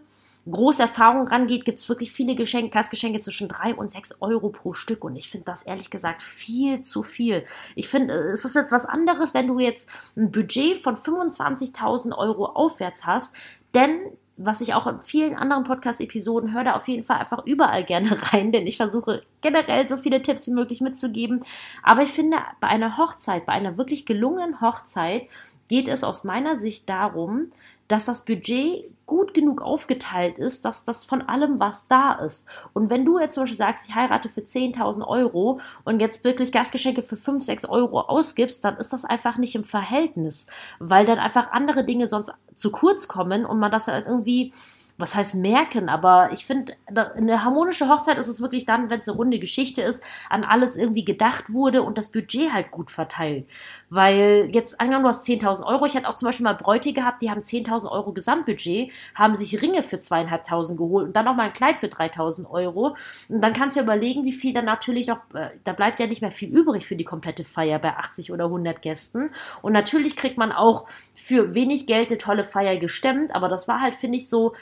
große 0.51 0.83
Erfahrung 0.83 1.29
rangeht, 1.29 1.65
gibt 1.65 1.79
es 1.79 1.89
wirklich 1.89 2.13
viele 2.13 2.35
Geschenke, 2.35 2.71
Gastgeschenke 2.71 3.21
zwischen 3.21 3.49
3 3.49 3.75
und 3.75 3.93
6 3.93 4.17
Euro 4.21 4.49
pro 4.49 4.75
Stück. 4.75 5.05
Und 5.05 5.17
ich 5.17 5.31
finde 5.31 5.45
das 5.47 5.63
ehrlich 5.63 5.91
gesagt 5.91 6.23
viel 6.23 6.83
zu 6.83 7.03
viel. 7.03 7.45
Ich 7.75 7.89
finde, 7.89 8.15
es 8.33 8.45
ist 8.45 8.57
jetzt 8.57 8.73
was 8.73 8.87
anderes, 8.87 9.35
wenn 9.35 9.47
du 9.47 9.59
jetzt 9.59 9.89
ein 10.17 10.33
Budget 10.33 10.79
von 10.79 10.97
25.000 10.97 12.17
Euro 12.17 12.47
aufwärts 12.47 13.07
hast. 13.07 13.33
Denn 13.75 14.01
was 14.37 14.61
ich 14.61 14.75
auch 14.75 14.87
in 14.87 14.99
vielen 15.01 15.37
anderen 15.37 15.65
Podcast-Episoden 15.65 16.53
höre, 16.53 16.65
da 16.65 16.75
auf 16.75 16.89
jeden 16.89 17.05
Fall 17.05 17.19
einfach 17.19 17.45
überall 17.47 17.85
gerne 17.85 18.17
rein, 18.33 18.51
denn 18.51 18.67
ich 18.67 18.77
versuche 18.77 19.23
generell 19.41 19.87
so 19.87 19.97
viele 19.97 20.23
Tipps 20.23 20.47
wie 20.47 20.53
möglich 20.53 20.81
mitzugeben. 20.81 21.41
Aber 21.83 22.03
ich 22.03 22.11
finde, 22.11 22.39
bei 22.61 22.69
einer 22.69 22.97
Hochzeit, 22.97 23.47
bei 23.47 23.53
einer 23.53 23.77
wirklich 23.77 24.07
gelungenen 24.07 24.61
Hochzeit, 24.61 25.29
geht 25.69 25.89
es 25.89 26.05
aus 26.05 26.25
meiner 26.25 26.57
Sicht 26.57 26.89
darum, 26.89 27.51
dass 27.93 28.07
das 28.07 28.25
Budget 28.25 28.85
gut 29.05 29.35
genug 29.35 29.61
aufgeteilt 29.61 30.39
ist, 30.39 30.65
dass 30.65 30.85
das 30.85 31.05
von 31.05 31.21
allem 31.21 31.61
was 31.61 31.87
da 31.89 32.13
ist. 32.13 32.47
Und 32.73 32.89
wenn 32.89 33.05
du 33.05 33.19
jetzt 33.19 33.35
zum 33.35 33.43
Beispiel 33.43 33.59
sagst, 33.59 33.87
ich 33.87 33.95
heirate 33.95 34.31
für 34.31 34.41
10.000 34.41 35.07
Euro 35.07 35.61
und 35.85 36.01
jetzt 36.01 36.25
wirklich 36.25 36.53
Gastgeschenke 36.53 37.03
für 37.03 37.19
5, 37.19 37.45
6 37.45 37.67
Euro 37.67 38.01
ausgibst, 38.01 38.65
dann 38.65 38.79
ist 38.79 38.95
das 38.95 39.05
einfach 39.05 39.37
nicht 39.37 39.55
im 39.55 39.65
Verhältnis, 39.65 40.47
weil 40.79 41.05
dann 41.05 41.19
einfach 41.19 41.53
andere 41.53 41.85
Dinge 41.85 42.09
sonst 42.09 42.33
zu 42.55 42.71
kurz 42.73 43.09
kommen 43.09 43.45
und 43.45 43.59
man 43.59 43.71
das 43.71 43.89
halt 43.89 44.07
irgendwie 44.07 44.55
was 44.99 45.15
heißt 45.15 45.35
merken, 45.35 45.89
aber 45.89 46.31
ich 46.33 46.47
finde, 46.47 46.75
eine 46.87 47.43
harmonische 47.43 47.89
Hochzeit 47.89 48.19
ist 48.19 48.29
es 48.29 48.41
wirklich 48.41 48.67
dann, 48.67 48.91
wenn 48.91 49.01
es 49.01 49.09
eine 49.09 49.17
runde 49.17 49.39
Geschichte 49.39 49.83
ist, 49.83 50.05
an 50.29 50.45
alles 50.45 50.77
irgendwie 50.77 51.05
gedacht 51.05 51.53
wurde 51.53 51.83
und 51.83 51.99
das 51.99 52.13
Budget 52.13 52.53
halt 52.53 52.71
gut 52.71 52.91
verteilt. 52.91 53.47
Weil 53.95 54.49
jetzt, 54.53 54.81
angenommen, 54.81 55.05
du 55.05 55.11
hast 55.11 55.27
10.000 55.27 55.67
Euro. 55.67 55.85
Ich 55.85 55.95
hatte 55.95 56.09
auch 56.09 56.17
zum 56.17 56.25
Beispiel 56.25 56.45
mal 56.45 56.55
Bräute 56.55 56.95
gehabt, 56.95 57.21
die 57.21 57.29
haben 57.29 57.43
10.000 57.43 57.91
Euro 57.91 58.15
Gesamtbudget, 58.15 58.91
haben 59.15 59.35
sich 59.35 59.61
Ringe 59.61 59.83
für 59.83 59.99
zweieinhalbtausend 59.99 60.79
geholt 60.79 61.09
und 61.09 61.13
dann 61.15 61.27
noch 61.27 61.35
mal 61.35 61.43
ein 61.43 61.53
Kleid 61.53 61.79
für 61.79 61.89
3.000 61.89 62.49
Euro. 62.49 62.97
Und 63.29 63.43
dann 63.43 63.53
kannst 63.53 63.77
du 63.77 63.81
ja 63.81 63.85
überlegen, 63.85 64.25
wie 64.25 64.33
viel 64.33 64.55
dann 64.55 64.65
natürlich 64.65 65.09
noch, 65.09 65.19
äh, 65.35 65.51
da 65.65 65.75
bleibt 65.75 66.01
ja 66.01 66.07
nicht 66.07 66.23
mehr 66.23 66.31
viel 66.31 66.49
übrig 66.49 66.87
für 66.87 66.97
die 66.97 67.05
komplette 67.05 67.45
Feier 67.45 67.79
bei 67.79 67.95
80 67.95 68.33
oder 68.33 68.47
100 68.47 68.81
Gästen. 68.81 69.29
Und 69.61 69.75
natürlich 69.75 70.17
kriegt 70.17 70.39
man 70.39 70.53
auch 70.53 70.87
für 71.13 71.53
wenig 71.53 71.87
Geld 71.87 72.09
eine 72.09 72.17
tolle 72.17 72.45
Feier 72.45 72.79
gestemmt, 72.79 73.35
aber 73.35 73.51
das 73.51 73.69
war 73.69 73.83
halt, 73.83 73.95
finde 73.95 74.17
ich, 74.17 74.27
so 74.27 74.55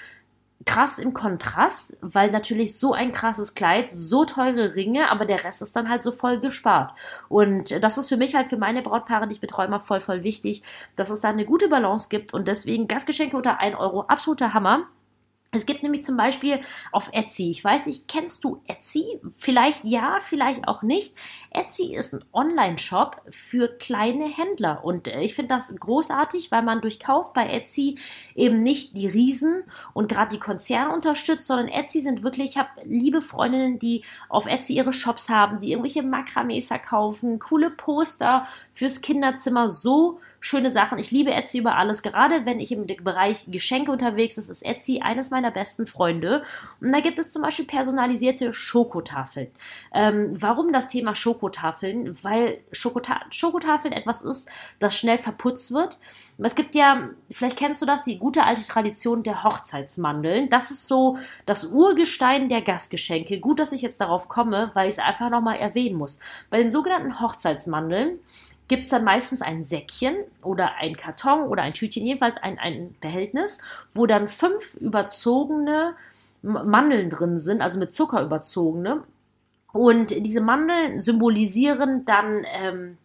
krass 0.67 0.99
im 0.99 1.14
Kontrast, 1.14 1.97
weil 2.00 2.31
natürlich 2.31 2.79
so 2.79 2.93
ein 2.93 3.12
krasses 3.12 3.55
Kleid, 3.55 3.90
so 3.90 4.25
teure 4.25 4.75
Ringe, 4.75 5.11
aber 5.11 5.25
der 5.25 5.45
Rest 5.45 5.62
ist 5.62 5.75
dann 5.75 5.88
halt 5.88 6.02
so 6.02 6.12
voll 6.12 6.38
gespart. 6.38 6.93
Und 7.29 7.83
das 7.83 7.99
ist 7.99 8.09
für 8.09 8.17
mich 8.17 8.35
halt 8.35 8.50
für 8.50 8.59
meine 8.59 8.83
Brautpaare, 8.83 9.26
die 9.26 9.33
ich 9.33 9.40
betreue, 9.40 9.67
immer 9.67 9.81
voll, 9.81 10.00
voll 10.00 10.23
wichtig, 10.23 10.62
dass 10.97 11.11
es 11.11 11.21
da 11.23 11.31
eine 11.31 11.47
gute 11.47 11.69
Balance 11.69 12.09
gibt 12.09 12.35
und 12.35 12.47
deswegen 12.47 12.88
Gastgeschenke 12.88 13.37
unter 13.37 13.59
1 13.59 13.79
Euro, 13.79 14.02
absoluter 14.02 14.52
Hammer. 14.52 14.87
Es 15.52 15.66
gibt 15.66 15.83
nämlich 15.83 16.04
zum 16.04 16.16
Beispiel 16.16 16.61
auf 16.92 17.11
Etsy, 17.12 17.50
ich 17.50 17.64
weiß 17.64 17.87
nicht, 17.87 18.07
kennst 18.07 18.45
du 18.45 18.62
Etsy? 18.69 19.21
Vielleicht 19.37 19.85
ja, 19.85 20.19
vielleicht 20.21 20.69
auch 20.69 20.83
nicht. 20.83 21.12
Etsy 21.50 21.92
ist 21.92 22.14
ein 22.14 22.25
Online-Shop 22.33 23.21
für 23.30 23.66
kleine 23.66 24.26
Händler 24.28 24.85
und 24.85 25.09
äh, 25.09 25.23
ich 25.23 25.35
finde 25.35 25.57
das 25.57 25.75
großartig, 25.75 26.52
weil 26.52 26.62
man 26.62 26.80
durch 26.80 27.00
Kauf 27.00 27.33
bei 27.33 27.49
Etsy 27.49 27.99
eben 28.37 28.62
nicht 28.62 28.97
die 28.97 29.09
Riesen 29.09 29.64
und 29.92 30.09
gerade 30.09 30.30
die 30.37 30.38
Konzerne 30.38 30.95
unterstützt, 30.95 31.49
sondern 31.49 31.66
Etsy 31.66 32.00
sind 32.00 32.23
wirklich, 32.23 32.50
ich 32.50 32.57
habe 32.57 32.69
liebe 32.85 33.21
Freundinnen, 33.21 33.80
die 33.80 34.04
auf 34.28 34.47
Etsy 34.47 34.75
ihre 34.75 34.92
Shops 34.92 35.28
haben, 35.28 35.61
die 35.61 35.73
irgendwelche 35.73 36.04
Makramees 36.04 36.69
verkaufen, 36.69 37.40
coole 37.40 37.71
Poster 37.71 38.47
fürs 38.73 39.00
Kinderzimmer, 39.00 39.69
so 39.69 40.21
schöne 40.40 40.70
Sachen. 40.70 40.99
Ich 40.99 41.11
liebe 41.11 41.32
Etsy 41.32 41.59
über 41.59 41.76
alles. 41.76 42.02
Gerade 42.02 42.47
wenn 42.47 42.61
ich 42.61 42.73
im 42.73 42.87
Bereich 42.87 43.47
Geschenke 43.50 43.92
unterwegs 43.92 44.38
ist, 44.38 44.49
ist 44.49 44.62
Etsy 44.62 45.00
eines 45.02 45.30
meiner 45.30 45.50
besten 45.50 45.87
Freunde. 45.87 46.42
Und 46.80 46.92
da 46.92 47.00
gibt 47.00 47.18
es 47.18 47.30
zum 47.30 47.42
Beispiel 47.42 47.66
personalisierte 47.66 48.54
Schokotafeln. 48.54 49.49
Ähm, 49.92 50.35
warum 50.40 50.73
das 50.73 50.88
Thema 50.88 51.14
Schokotafeln? 51.14 52.16
Weil 52.23 52.59
Schokota 52.73 53.20
Schokotafeln 53.30 53.92
etwas 53.92 54.23
ist, 54.23 54.49
das 54.78 54.97
schnell 54.97 55.18
verputzt 55.18 55.73
wird. 55.73 55.99
Es 56.38 56.54
gibt 56.54 56.75
ja, 56.75 57.11
vielleicht 57.30 57.59
kennst 57.59 57.82
du 57.82 57.87
das, 57.87 58.02
die 58.02 58.18
gute 58.18 58.44
alte 58.44 58.66
Tradition 58.66 59.23
der 59.23 59.44
Hochzeitsmandeln. 59.44 60.49
Das 60.49 60.70
ist 60.70 60.88
so 60.88 61.18
das 61.44 61.66
Urgestein 61.66 62.49
der 62.49 62.62
Gastgeschenke. 62.62 63.40
Gut, 63.40 63.59
dass 63.59 63.73
ich 63.73 63.82
jetzt 63.82 64.00
darauf 64.00 64.28
komme, 64.28 64.70
weil 64.73 64.88
ich 64.88 64.94
es 64.94 64.99
einfach 64.99 65.28
nochmal 65.28 65.56
erwähnen 65.56 65.97
muss. 65.97 66.18
Bei 66.49 66.59
den 66.59 66.70
sogenannten 66.70 67.20
Hochzeitsmandeln 67.20 68.18
gibt 68.71 68.85
es 68.85 68.91
dann 68.91 69.03
meistens 69.03 69.43
ein 69.43 69.65
Säckchen 69.65 70.15
oder 70.45 70.77
ein 70.77 70.97
Karton 70.97 71.49
oder 71.49 71.62
ein 71.62 71.75
Tütchen, 71.75 72.07
jedenfalls 72.07 72.37
ein, 72.37 72.57
ein 72.57 72.95
Behältnis, 73.00 73.59
wo 73.93 74.07
dann 74.07 74.29
fünf 74.29 74.75
überzogene 74.75 75.97
Mandeln 76.43 77.11
drin 77.11 77.41
sind, 77.41 77.62
also 77.62 77.81
mit 77.81 77.93
Zucker 77.93 78.23
überzogene. 78.23 79.03
Und 79.73 80.11
diese 80.25 80.41
Mandeln 80.41 81.03
symbolisieren 81.03 82.05
dann, 82.05 82.47
ähm, 82.49 82.97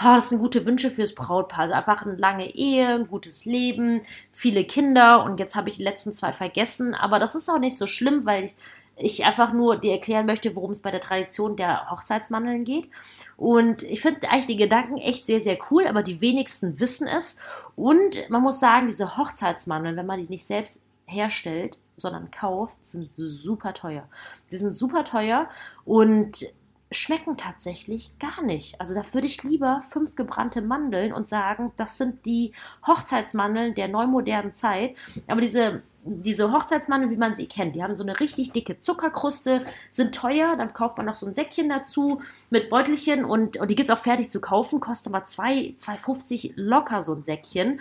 oh, 0.00 0.16
das 0.16 0.30
sind 0.30 0.40
gute 0.40 0.66
Wünsche 0.66 0.90
fürs 0.90 1.14
Brautpaar. 1.14 1.60
Also 1.60 1.74
einfach 1.74 2.04
eine 2.04 2.16
lange 2.16 2.52
Ehe, 2.52 2.88
ein 2.88 3.06
gutes 3.06 3.44
Leben, 3.44 4.00
viele 4.32 4.64
Kinder. 4.64 5.22
Und 5.22 5.38
jetzt 5.38 5.54
habe 5.54 5.68
ich 5.68 5.76
die 5.76 5.84
letzten 5.84 6.14
zwei 6.14 6.32
vergessen. 6.32 6.96
Aber 6.96 7.20
das 7.20 7.36
ist 7.36 7.48
auch 7.48 7.60
nicht 7.60 7.78
so 7.78 7.86
schlimm, 7.86 8.26
weil 8.26 8.46
ich 8.46 8.56
ich 8.96 9.24
einfach 9.24 9.52
nur 9.52 9.76
dir 9.76 9.92
erklären 9.92 10.26
möchte, 10.26 10.56
worum 10.56 10.70
es 10.70 10.80
bei 10.80 10.90
der 10.90 11.00
Tradition 11.00 11.56
der 11.56 11.90
Hochzeitsmandeln 11.90 12.64
geht. 12.64 12.88
Und 13.36 13.82
ich 13.82 14.00
finde 14.00 14.28
eigentlich 14.30 14.46
die 14.46 14.56
Gedanken 14.56 14.96
echt 14.96 15.26
sehr, 15.26 15.40
sehr 15.40 15.58
cool, 15.70 15.86
aber 15.86 16.02
die 16.02 16.20
wenigsten 16.20 16.80
wissen 16.80 17.06
es. 17.06 17.36
Und 17.76 18.28
man 18.30 18.42
muss 18.42 18.58
sagen, 18.58 18.86
diese 18.86 19.18
Hochzeitsmandeln, 19.18 19.96
wenn 19.96 20.06
man 20.06 20.20
die 20.20 20.28
nicht 20.28 20.46
selbst 20.46 20.80
herstellt, 21.04 21.78
sondern 21.98 22.30
kauft, 22.30 22.84
sind 22.84 23.10
super 23.16 23.74
teuer. 23.74 24.08
Die 24.50 24.56
sind 24.56 24.74
super 24.74 25.04
teuer 25.04 25.48
und 25.84 26.46
schmecken 26.92 27.36
tatsächlich 27.36 28.16
gar 28.18 28.42
nicht. 28.42 28.80
Also 28.80 28.94
da 28.94 29.02
würde 29.12 29.26
ich 29.26 29.42
lieber 29.42 29.82
fünf 29.90 30.14
gebrannte 30.14 30.62
Mandeln 30.62 31.12
und 31.12 31.28
sagen, 31.28 31.72
das 31.76 31.98
sind 31.98 32.24
die 32.26 32.52
Hochzeitsmandeln 32.86 33.74
der 33.74 33.88
neumodernen 33.88 34.52
Zeit. 34.52 34.96
Aber 35.26 35.40
diese 35.40 35.82
diese 36.06 36.52
Hochzeitsmandeln, 36.52 37.10
wie 37.10 37.16
man 37.16 37.34
sie 37.34 37.46
kennt, 37.46 37.74
die 37.74 37.82
haben 37.82 37.94
so 37.94 38.02
eine 38.02 38.18
richtig 38.20 38.52
dicke 38.52 38.78
Zuckerkruste, 38.78 39.66
sind 39.90 40.14
teuer, 40.14 40.56
dann 40.56 40.72
kauft 40.72 40.96
man 40.96 41.06
noch 41.06 41.16
so 41.16 41.26
ein 41.26 41.34
Säckchen 41.34 41.68
dazu 41.68 42.20
mit 42.50 42.70
Beutelchen 42.70 43.24
und, 43.24 43.56
und 43.56 43.68
die 43.68 43.82
es 43.82 43.90
auch 43.90 43.98
fertig 43.98 44.30
zu 44.30 44.40
kaufen, 44.40 44.80
kostet 44.80 45.12
aber 45.12 45.24
2,50 45.24 46.52
locker 46.56 47.02
so 47.02 47.14
ein 47.14 47.22
Säckchen. 47.24 47.80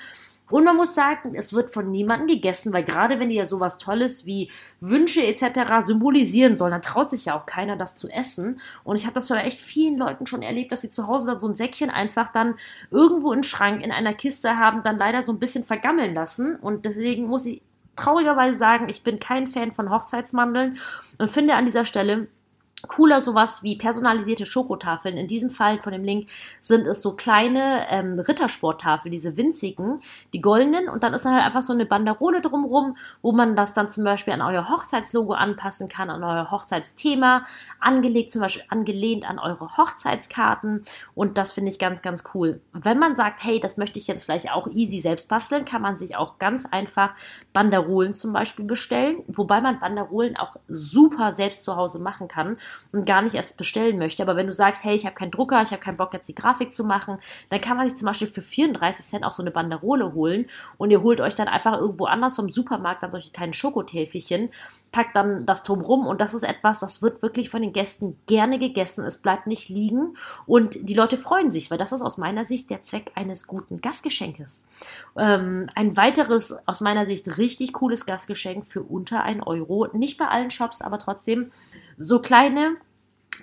Und 0.50 0.64
man 0.64 0.76
muss 0.76 0.94
sagen, 0.94 1.34
es 1.34 1.54
wird 1.54 1.74
von 1.74 1.90
niemandem 1.90 2.28
gegessen, 2.28 2.72
weil 2.72 2.84
gerade 2.84 3.20
wenn 3.20 3.30
die 3.30 3.36
ja 3.36 3.46
sowas 3.46 3.80
Tolles 3.80 4.28
wie 4.28 4.52
Wünsche 4.80 5.26
etc. 5.26 5.84
symbolisieren 5.84 6.56
sollen, 6.56 6.72
dann 6.72 6.84
traut 6.84 7.10
sich 7.10 7.26
ja 7.26 7.40
auch 7.40 7.48
keiner, 7.48 7.76
das 7.76 7.96
zu 7.96 8.10
essen. 8.10 8.62
Und 8.84 8.96
ich 8.96 9.06
habe 9.06 9.16
das 9.16 9.28
bei 9.28 9.38
echt 9.38 9.60
vielen 9.60 9.98
Leuten 9.98 10.28
schon 10.28 10.44
erlebt, 10.44 10.72
dass 10.72 10.82
sie 10.82 10.90
zu 10.90 11.08
Hause 11.08 11.26
dann 11.26 11.40
so 11.40 11.48
ein 11.48 11.56
Säckchen 11.56 11.90
einfach 11.90 12.32
dann 12.32 12.56
irgendwo 12.92 13.34
im 13.34 13.42
Schrank 13.42 13.84
in 13.84 13.92
einer 13.92 14.14
Kiste 14.14 14.58
haben, 14.60 14.84
dann 14.84 15.00
leider 15.00 15.24
so 15.24 15.32
ein 15.32 15.40
bisschen 15.40 15.64
vergammeln 15.64 16.14
lassen. 16.14 16.56
Und 16.58 16.86
deswegen 16.86 17.26
muss 17.26 17.48
ich 17.48 17.64
traurigerweise 17.96 18.58
sagen, 18.58 18.90
ich 18.90 19.04
bin 19.04 19.20
kein 19.20 19.48
Fan 19.48 19.72
von 19.72 19.90
Hochzeitsmandeln 19.90 20.78
und 21.18 21.30
finde 21.30 21.56
an 21.56 21.66
dieser 21.66 21.86
Stelle, 21.86 22.28
cooler 22.88 23.22
sowas 23.22 23.64
wie 23.64 23.78
personalisierte 23.78 24.46
Schokotafeln. 24.46 25.18
In 25.18 25.28
diesem 25.28 25.50
Fall 25.50 25.80
von 25.80 25.92
dem 25.92 26.04
Link 26.04 26.30
sind 26.62 26.88
es 26.88 27.02
so 27.02 27.14
kleine 27.14 27.86
ähm, 27.90 28.20
Rittersporttafeln, 28.20 29.12
diese 29.12 29.38
winzigen, 29.38 30.02
die 30.34 30.42
goldenen. 30.42 30.90
Und 30.90 31.04
dann 31.04 31.14
ist 31.14 31.26
dann 31.26 31.34
halt 31.34 31.44
einfach 31.44 31.62
so 31.62 31.74
eine 31.74 31.86
Banderole 31.86 32.42
drumrum, 32.42 32.98
wo 33.22 33.32
man 33.32 33.56
das 33.56 33.74
dann 33.74 33.90
zum 33.90 34.04
Beispiel 34.04 34.34
an 34.34 34.42
euer 34.42 34.70
Hochzeitslogo 34.70 35.34
anpassen 35.34 35.90
kann, 35.90 36.10
an 36.10 36.24
euer 36.24 36.52
Hochzeitsthema, 36.52 37.46
angelegt 37.80 38.32
zum 38.32 38.42
Beispiel 38.42 38.66
angelehnt 38.70 39.30
an 39.30 39.40
eure 39.40 39.78
Hochzeitskarten. 39.78 40.84
Und 41.14 41.38
das 41.38 41.52
finde 41.52 41.72
ich 41.72 41.80
ganz, 41.80 42.02
ganz 42.02 42.24
cool. 42.34 42.62
Wenn 42.74 43.00
man 43.00 43.16
sagt, 43.16 43.44
hey, 43.44 43.60
das 43.60 43.78
möchte 43.78 44.00
ich 44.00 44.08
jetzt 44.08 44.26
vielleicht 44.26 44.52
auch 44.52 44.68
easy 44.68 45.02
selbst 45.02 45.30
basteln, 45.30 45.66
kann 45.66 45.82
man 45.82 45.98
sich 45.98 46.16
auch 46.16 46.40
ganz 46.40 46.66
einfach 46.66 47.12
Banderolen 47.54 48.14
zum 48.14 48.34
Beispiel 48.34 48.66
bestellen. 48.66 49.24
Wobei 49.28 49.62
man 49.62 49.80
Banderolen 49.80 50.38
auch 50.38 50.56
super 50.68 51.34
selbst 51.34 51.64
zu 51.64 51.76
Hause 51.76 52.00
machen 52.00 52.28
kann 52.28 52.58
und 52.92 53.06
gar 53.06 53.22
nicht 53.22 53.36
erst 53.36 53.58
bestellen 53.58 53.98
möchte. 53.98 54.24
Aber 54.24 54.36
wenn 54.36 54.48
du 54.48 54.54
sagst, 54.54 54.84
hey, 54.84 54.96
ich 54.96 55.06
habe 55.06 55.16
keinen 55.16 55.32
Drucker, 55.32 55.62
ich 55.62 55.72
habe 55.72 55.82
keinen 55.82 55.98
Bock 55.98 56.14
jetzt 56.14 56.30
die 56.30 56.36
Grafik 56.36 56.74
zu 56.74 56.84
machen, 56.84 57.18
dann 57.50 57.62
kann 57.62 57.78
man 57.78 57.88
sich 57.88 57.98
zum 57.98 58.06
Beispiel 58.06 58.28
für 58.28 58.42
34 58.42 59.06
Cent 59.06 59.24
auch 59.24 59.32
so 59.32 59.44
eine 59.44 59.52
Banderole 59.52 60.14
holen 60.14 60.48
und 60.78 60.92
ihr 60.92 61.02
holt 61.02 61.22
euch 61.22 61.36
dann 61.36 61.48
einfach 61.48 61.80
irgendwo 61.80 62.06
anders 62.06 62.36
vom 62.36 62.50
Supermarkt 62.50 63.04
dann 63.04 63.12
solche 63.12 63.32
kleinen 63.32 63.54
Schokotäfelchen, 63.54 64.50
packt 64.92 65.16
dann 65.16 65.46
das 65.46 65.64
drumrum 65.64 66.08
und 66.08 66.22
das 66.22 66.34
ist 66.34 66.44
etwas, 66.44 66.80
das 66.80 67.02
wird 67.02 67.22
wirklich 67.22 67.50
von 67.50 67.62
den 67.62 67.74
Gästen 67.74 68.18
gerne 68.28 68.60
gegessen. 68.60 69.06
Es 69.06 69.18
bleibt 69.18 69.48
nicht 69.48 69.70
liegen 69.70 70.18
und 70.46 70.78
die 70.90 70.94
Leute 70.94 71.18
freuen 71.18 71.52
sich, 71.52 71.70
weil 71.72 71.78
das 71.78 71.92
ist 71.92 72.02
aus 72.02 72.18
meiner 72.18 72.46
Sicht 72.46 72.70
der 72.70 72.82
Zweck 72.82 73.12
eines 73.16 73.48
guten 73.48 73.82
Gastgeschenkes. 73.82 74.62
Ähm, 75.18 75.70
ein 75.76 75.98
weiteres 75.98 76.56
aus 76.66 76.82
meiner 76.82 77.06
Sicht 77.06 77.38
richtig 77.38 77.74
cooles 77.74 78.06
Gastgeschenk 78.06 78.66
für 78.66 78.84
unter 78.84 79.24
1 79.24 79.46
Euro, 79.46 79.88
nicht 79.94 80.18
bei 80.18 80.28
allen 80.28 80.52
Shops, 80.52 80.82
aber 80.82 81.00
trotzdem 81.00 81.52
so 81.98 82.20
kleine 82.56 82.78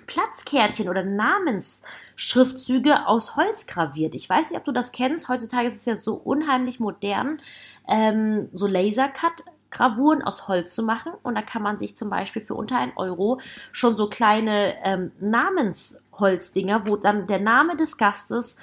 Platzkärtchen 0.07 0.89
oder 0.89 1.03
Namensschriftzüge 1.03 3.07
aus 3.07 3.35
Holz 3.35 3.67
graviert. 3.67 4.15
Ich 4.15 4.27
weiß 4.27 4.49
nicht, 4.49 4.59
ob 4.59 4.65
du 4.65 4.71
das 4.71 4.91
kennst. 4.91 5.29
Heutzutage 5.29 5.67
ist 5.67 5.77
es 5.77 5.85
ja 5.85 5.95
so 5.95 6.15
unheimlich 6.15 6.79
modern, 6.79 7.39
ähm, 7.87 8.49
so 8.53 8.67
Lasercut 8.67 9.45
Gravuren 9.69 10.21
aus 10.21 10.47
Holz 10.47 10.75
zu 10.75 10.83
machen. 10.83 11.13
Und 11.23 11.35
da 11.35 11.41
kann 11.41 11.61
man 11.61 11.77
sich 11.77 11.95
zum 11.95 12.09
Beispiel 12.09 12.41
für 12.41 12.55
unter 12.55 12.77
ein 12.77 12.93
Euro 12.95 13.39
schon 13.71 13.95
so 13.95 14.09
kleine 14.09 14.75
ähm, 14.83 15.11
Namensholzdinger, 15.19 16.87
wo 16.87 16.95
dann 16.95 17.27
der 17.27 17.39
Name 17.39 17.75
des 17.75 17.97
Gastes 17.97 18.57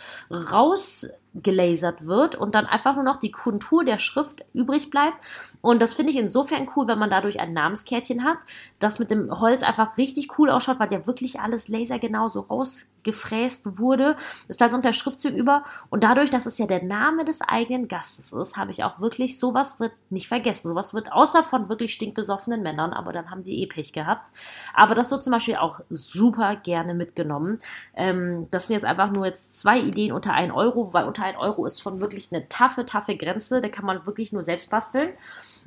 rausgelasert 1.35 2.07
wird 2.07 2.35
und 2.35 2.55
dann 2.55 2.67
einfach 2.67 2.95
nur 2.95 3.05
noch 3.05 3.19
die 3.19 3.31
Kontur 3.31 3.85
der 3.85 3.99
Schrift 3.99 4.45
übrig 4.53 4.91
bleibt. 4.91 5.19
Und 5.61 5.83
das 5.83 5.95
finde 5.95 6.13
ich 6.13 6.19
insofern 6.19 6.69
cool, 6.75 6.89
wenn 6.89 6.99
man 6.99 7.11
dadurch 7.11 7.39
ein 7.39 7.53
Namenskärtchen 7.53 8.25
hat, 8.25 8.39
das 8.79 8.99
mit 8.99 9.11
dem 9.11 9.41
Holz 9.41 9.63
einfach 9.63 9.99
richtig 9.99 10.39
cool 10.39 10.51
ausschaut, 10.51 10.81
weil 10.81 10.93
ja 10.93 11.07
wirklich 11.07 11.41
alles 11.41 11.69
lasergenau 11.69 12.29
so 12.29 12.41
rausgefräst 12.41 13.79
wurde. 13.79 14.17
Es 14.49 14.57
bleibt 14.57 14.73
unter 14.73 14.93
Schriftzug 14.93 15.35
über 15.35 15.65
und 15.91 16.03
dadurch, 16.03 16.31
dass 16.31 16.47
es 16.47 16.57
ja 16.59 16.67
der 16.67 16.83
Name 16.83 17.25
des 17.25 17.43
eigenen 17.43 17.89
Gastes 17.89 18.33
ist, 18.33 18.57
habe 18.57 18.71
ich 18.71 18.85
auch 18.85 19.01
wirklich, 19.01 19.39
sowas 19.39 19.81
wird 19.81 19.93
nicht 20.09 20.29
vergessen. 20.29 20.69
Sowas 20.69 20.95
wird 20.95 21.13
außer 21.13 21.43
von 21.43 21.69
wirklich 21.69 21.93
stinkbesoffenen 21.93 22.63
Männern, 22.63 22.93
aber 22.93 23.13
dann 23.13 23.31
haben 23.31 23.45
die 23.45 23.63
eh 23.63 23.67
Pech 23.67 23.93
gehabt. 23.93 24.31
Aber 24.75 24.95
das 24.95 25.11
wird 25.11 25.23
zum 25.23 25.33
Beispiel 25.33 25.57
auch 25.57 25.81
super 25.91 26.57
gerne 26.57 26.95
mitgenommen. 26.95 27.61
Ähm, 27.95 28.49
das 28.51 28.67
sind 28.67 28.75
jetzt 28.75 28.85
einfach 28.87 29.11
nur 29.11 29.27
jetzt 29.27 29.61
zwei 29.61 29.79
Ideen 29.79 30.13
unter 30.13 30.33
1 30.33 30.55
Euro, 30.55 30.95
weil 30.95 31.05
unter 31.05 31.20
unter 31.21 31.25
1 31.25 31.39
Euro 31.39 31.67
ist 31.67 31.81
schon 31.81 32.01
wirklich 32.01 32.29
eine 32.31 32.49
taffe, 32.49 32.87
taffe 32.87 33.17
Grenze. 33.17 33.61
Da 33.61 33.69
kann 33.69 33.85
man 33.85 34.07
wirklich 34.07 34.33
nur 34.33 34.43
selbst 34.43 34.71
basteln. 34.71 35.11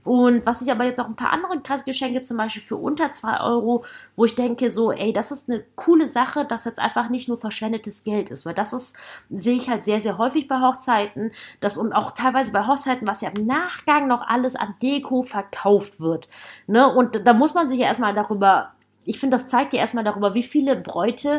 Und 0.04 0.46
was 0.46 0.62
ich 0.62 0.70
aber 0.70 0.84
jetzt 0.84 1.00
auch 1.00 1.08
ein 1.08 1.16
paar 1.16 1.32
andere 1.32 1.62
Geschenke, 1.86 2.24
zum 2.24 2.36
Beispiel 2.36 2.62
für 2.62 2.76
unter 2.76 3.12
2 3.12 3.40
Euro, 3.40 3.86
wo 4.18 4.26
ich 4.26 4.36
denke, 4.36 4.70
so, 4.70 4.92
ey, 4.92 5.14
das 5.14 5.32
ist 5.32 5.50
eine 5.50 5.64
coole 5.76 6.08
Sache, 6.08 6.44
dass 6.44 6.66
jetzt 6.66 6.80
einfach 6.80 7.10
nicht 7.10 7.30
nur 7.30 7.38
verschwendetes 7.38 8.04
Geld 8.04 8.30
ist, 8.30 8.46
weil 8.46 8.54
das 8.54 8.74
ist, 8.74 8.98
sehe 9.30 9.56
ich 9.56 9.70
halt 9.70 9.86
sehr, 9.86 10.02
sehr 10.02 10.18
häufig 10.18 10.48
bei 10.50 10.60
Hochzeiten, 10.60 11.32
dass 11.62 11.78
und 11.78 11.94
auch 11.94 12.12
teilweise 12.12 12.52
bei 12.52 12.68
Hochzeiten, 12.68 13.08
was 13.08 13.22
ja 13.22 13.30
im 13.30 13.46
Nachgang 13.46 14.08
noch 14.08 14.28
alles 14.28 14.58
an 14.58 14.74
Deko 14.82 15.24
verkauft 15.24 16.02
wird. 16.02 16.28
Ne? 16.68 16.94
Und 16.94 17.26
da 17.26 17.34
muss 17.34 17.54
man 17.54 17.70
sich 17.70 17.80
ja 17.80 17.88
erstmal 17.88 18.14
darüber, 18.14 18.74
ich 19.06 19.20
finde, 19.20 19.38
das 19.38 19.48
zeigt 19.48 19.74
ja 19.74 19.80
erstmal 19.80 20.04
darüber, 20.04 20.34
wie 20.34 20.44
viele 20.44 20.76
Bräute 20.76 21.38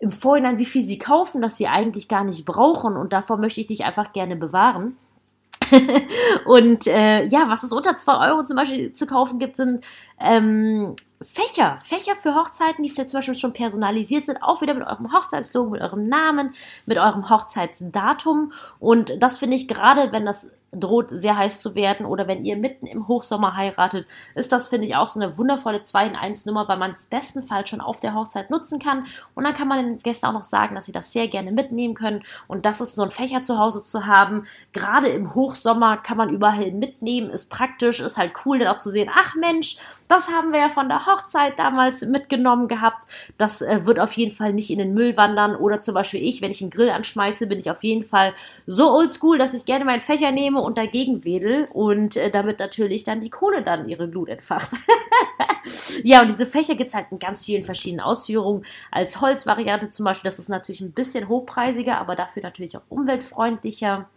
im 0.00 0.10
Vorhinein, 0.10 0.58
wie 0.58 0.64
viel 0.64 0.82
sie 0.82 0.98
kaufen, 0.98 1.42
dass 1.42 1.56
sie 1.56 1.66
eigentlich 1.66 2.08
gar 2.08 2.24
nicht 2.24 2.44
brauchen. 2.44 2.96
Und 2.96 3.12
davor 3.12 3.36
möchte 3.36 3.60
ich 3.60 3.66
dich 3.66 3.84
einfach 3.84 4.12
gerne 4.12 4.36
bewahren. 4.36 4.96
und 6.46 6.86
äh, 6.86 7.26
ja, 7.26 7.48
was 7.48 7.62
es 7.62 7.72
unter 7.72 7.96
2 7.96 8.30
Euro 8.30 8.44
zum 8.44 8.56
Beispiel 8.56 8.92
zu 8.94 9.06
kaufen 9.06 9.38
gibt, 9.38 9.56
sind 9.56 9.84
ähm, 10.18 10.94
Fächer. 11.20 11.80
Fächer 11.84 12.14
für 12.16 12.34
Hochzeiten, 12.34 12.84
die 12.84 12.90
vielleicht 12.90 13.10
zum 13.10 13.18
Beispiel 13.18 13.34
schon 13.34 13.52
personalisiert 13.52 14.26
sind, 14.26 14.42
auch 14.42 14.62
wieder 14.62 14.74
mit 14.74 14.86
eurem 14.86 15.12
Hochzeitslogo, 15.12 15.70
mit 15.70 15.82
eurem 15.82 16.08
Namen, 16.08 16.54
mit 16.86 16.96
eurem 16.96 17.28
Hochzeitsdatum. 17.28 18.52
Und 18.78 19.20
das 19.20 19.38
finde 19.38 19.56
ich 19.56 19.66
gerade, 19.66 20.12
wenn 20.12 20.24
das 20.24 20.48
droht 20.72 21.08
sehr 21.10 21.36
heiß 21.36 21.60
zu 21.60 21.74
werden 21.74 22.04
oder 22.04 22.28
wenn 22.28 22.44
ihr 22.44 22.56
mitten 22.56 22.86
im 22.86 23.08
Hochsommer 23.08 23.56
heiratet, 23.56 24.06
ist 24.34 24.52
das, 24.52 24.68
finde 24.68 24.86
ich, 24.86 24.96
auch 24.96 25.08
so 25.08 25.18
eine 25.18 25.38
wundervolle 25.38 25.82
2 25.82 26.06
in 26.08 26.16
1 26.16 26.46
Nummer, 26.46 26.68
weil 26.68 26.76
man 26.76 26.90
es 26.90 27.06
bestenfalls 27.06 27.70
schon 27.70 27.80
auf 27.80 28.00
der 28.00 28.14
Hochzeit 28.14 28.50
nutzen 28.50 28.78
kann. 28.78 29.06
Und 29.34 29.44
dann 29.44 29.54
kann 29.54 29.68
man 29.68 29.78
den 29.78 29.98
Gästen 29.98 30.26
auch 30.26 30.32
noch 30.32 30.44
sagen, 30.44 30.74
dass 30.74 30.86
sie 30.86 30.92
das 30.92 31.12
sehr 31.12 31.28
gerne 31.28 31.52
mitnehmen 31.52 31.94
können. 31.94 32.22
Und 32.48 32.66
das 32.66 32.80
ist 32.80 32.94
so 32.94 33.02
ein 33.02 33.10
Fächer 33.10 33.40
zu 33.40 33.58
Hause 33.58 33.82
zu 33.82 34.06
haben, 34.06 34.46
gerade 34.72 35.08
im 35.08 35.34
Hochsommer 35.34 35.96
kann 35.96 36.16
man 36.18 36.30
überall 36.30 36.70
mitnehmen, 36.72 37.30
ist 37.30 37.50
praktisch, 37.50 38.00
ist 38.00 38.18
halt 38.18 38.32
cool 38.44 38.58
dann 38.58 38.68
auch 38.68 38.76
zu 38.76 38.90
sehen, 38.90 39.10
ach 39.12 39.34
Mensch, 39.34 39.76
das 40.06 40.28
haben 40.28 40.52
wir 40.52 40.60
ja 40.60 40.68
von 40.68 40.88
der 40.88 41.06
Hochzeit 41.06 41.58
damals 41.58 42.02
mitgenommen 42.02 42.68
gehabt, 42.68 43.04
das 43.38 43.62
äh, 43.62 43.86
wird 43.86 44.00
auf 44.00 44.12
jeden 44.12 44.34
Fall 44.34 44.52
nicht 44.52 44.70
in 44.70 44.78
den 44.78 44.94
Müll 44.94 45.16
wandern. 45.16 45.56
Oder 45.56 45.80
zum 45.80 45.94
Beispiel 45.94 46.22
ich, 46.22 46.42
wenn 46.42 46.50
ich 46.50 46.60
einen 46.60 46.70
Grill 46.70 46.90
anschmeiße, 46.90 47.46
bin 47.46 47.58
ich 47.58 47.70
auf 47.70 47.82
jeden 47.82 48.04
Fall 48.04 48.34
so 48.66 48.92
oldschool, 48.92 49.38
dass 49.38 49.54
ich 49.54 49.64
gerne 49.64 49.84
meinen 49.84 50.00
Fächer 50.00 50.30
nehme 50.30 50.57
nehme 50.58 50.66
und 50.66 50.78
dagegen 50.78 51.24
wedel 51.24 51.68
und 51.72 52.16
äh, 52.16 52.30
damit 52.30 52.58
natürlich 52.58 53.04
dann 53.04 53.20
die 53.20 53.30
Kohle 53.30 53.62
dann 53.62 53.88
ihre 53.88 54.08
Glut 54.08 54.28
entfacht. 54.28 54.70
ja, 56.02 56.20
und 56.22 56.28
diese 56.28 56.46
Fächer 56.46 56.74
gibt 56.74 56.88
es 56.88 56.94
halt 56.94 57.06
in 57.10 57.18
ganz 57.18 57.44
vielen 57.44 57.64
verschiedenen 57.64 58.00
Ausführungen. 58.00 58.64
Als 58.90 59.20
Holzvariante 59.20 59.90
zum 59.90 60.04
Beispiel, 60.04 60.30
das 60.30 60.38
ist 60.38 60.48
natürlich 60.48 60.80
ein 60.80 60.92
bisschen 60.92 61.28
hochpreisiger, 61.28 61.98
aber 61.98 62.16
dafür 62.16 62.42
natürlich 62.42 62.76
auch 62.76 62.82
umweltfreundlicher. 62.88 64.08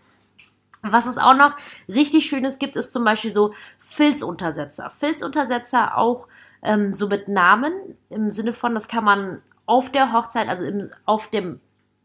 Was 0.84 1.06
es 1.06 1.20
auch 1.20 1.36
noch 1.36 1.56
richtig 1.88 2.26
Schönes 2.26 2.58
gibt, 2.58 2.76
ist 2.76 2.92
zum 2.92 3.04
Beispiel 3.04 3.32
so 3.32 3.54
Filzuntersetzer. 3.80 4.92
Filzuntersetzer 5.00 5.98
auch 5.98 6.28
ähm, 6.64 6.96
so 6.96 7.08
mit 7.08 7.28
Namen 7.28 7.74
im 8.10 8.32
Sinne 8.32 8.54
von, 8.54 8.74
das 8.74 8.88
kann 8.88 9.04
man 9.04 9.42
auf 9.68 9.92
der 9.92 10.12
Hochzeit, 10.12 10.48
also 10.48 10.66
im, 10.66 10.90
auf 11.06 11.28
dem 11.28 11.60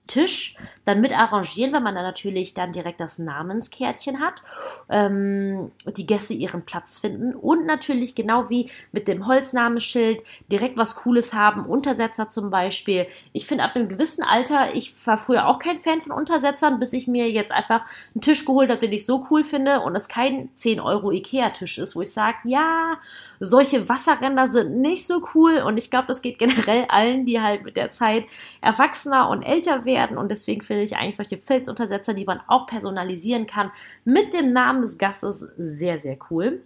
Tisch 0.06 0.56
dann 0.84 1.00
mit 1.00 1.12
arrangieren, 1.12 1.74
wenn 1.74 1.82
man 1.82 1.94
dann 1.94 2.04
natürlich 2.04 2.54
dann 2.54 2.72
direkt 2.72 3.00
das 3.00 3.18
Namenskärtchen 3.18 4.20
hat, 4.20 4.42
ähm, 4.88 5.72
die 5.96 6.06
Gäste 6.06 6.34
ihren 6.34 6.62
Platz 6.62 6.98
finden 6.98 7.34
und 7.34 7.66
natürlich 7.66 8.14
genau 8.14 8.48
wie 8.48 8.70
mit 8.92 9.08
dem 9.08 9.26
Holznamenschild 9.26 10.22
direkt 10.50 10.76
was 10.76 10.96
Cooles 10.96 11.34
haben, 11.34 11.66
Untersetzer 11.66 12.28
zum 12.28 12.50
Beispiel. 12.50 13.06
Ich 13.32 13.46
finde 13.46 13.64
ab 13.64 13.74
einem 13.74 13.88
gewissen 13.88 14.22
Alter, 14.22 14.74
ich 14.74 14.94
war 15.06 15.18
früher 15.18 15.48
auch 15.48 15.58
kein 15.58 15.78
Fan 15.78 16.02
von 16.02 16.12
Untersetzern, 16.12 16.78
bis 16.78 16.92
ich 16.92 17.08
mir 17.08 17.30
jetzt 17.30 17.52
einfach 17.52 17.84
einen 18.14 18.22
Tisch 18.22 18.44
geholt 18.44 18.70
habe, 18.70 18.80
den 18.80 18.92
ich 18.92 19.06
so 19.06 19.26
cool 19.30 19.44
finde 19.44 19.80
und 19.80 19.96
es 19.96 20.08
kein 20.08 20.50
10 20.54 20.80
Euro 20.80 21.10
Ikea-Tisch 21.10 21.78
ist, 21.78 21.96
wo 21.96 22.02
ich 22.02 22.12
sage, 22.12 22.36
ja, 22.44 22.98
solche 23.40 23.88
Wasserränder 23.88 24.48
sind 24.48 24.80
nicht 24.80 25.06
so 25.06 25.22
cool 25.34 25.58
und 25.58 25.76
ich 25.76 25.90
glaube, 25.90 26.08
das 26.08 26.22
geht 26.22 26.38
generell 26.38 26.86
allen, 26.88 27.26
die 27.26 27.40
halt 27.40 27.64
mit 27.64 27.76
der 27.76 27.90
Zeit 27.90 28.24
erwachsener 28.60 29.28
und 29.28 29.42
älter 29.42 29.84
werden 29.84 30.18
und 30.18 30.30
deswegen 30.30 30.62
finde 30.62 30.82
ich 30.82 30.96
eigentlich 30.96 31.16
solche 31.16 31.38
Filzuntersetzer, 31.38 32.14
die 32.14 32.24
man 32.24 32.40
auch 32.46 32.66
personalisieren 32.66 33.46
kann, 33.46 33.70
mit 34.04 34.34
dem 34.34 34.52
Namen 34.52 34.82
des 34.82 34.98
Gastes 34.98 35.44
sehr, 35.56 35.98
sehr 35.98 36.18
cool. 36.30 36.62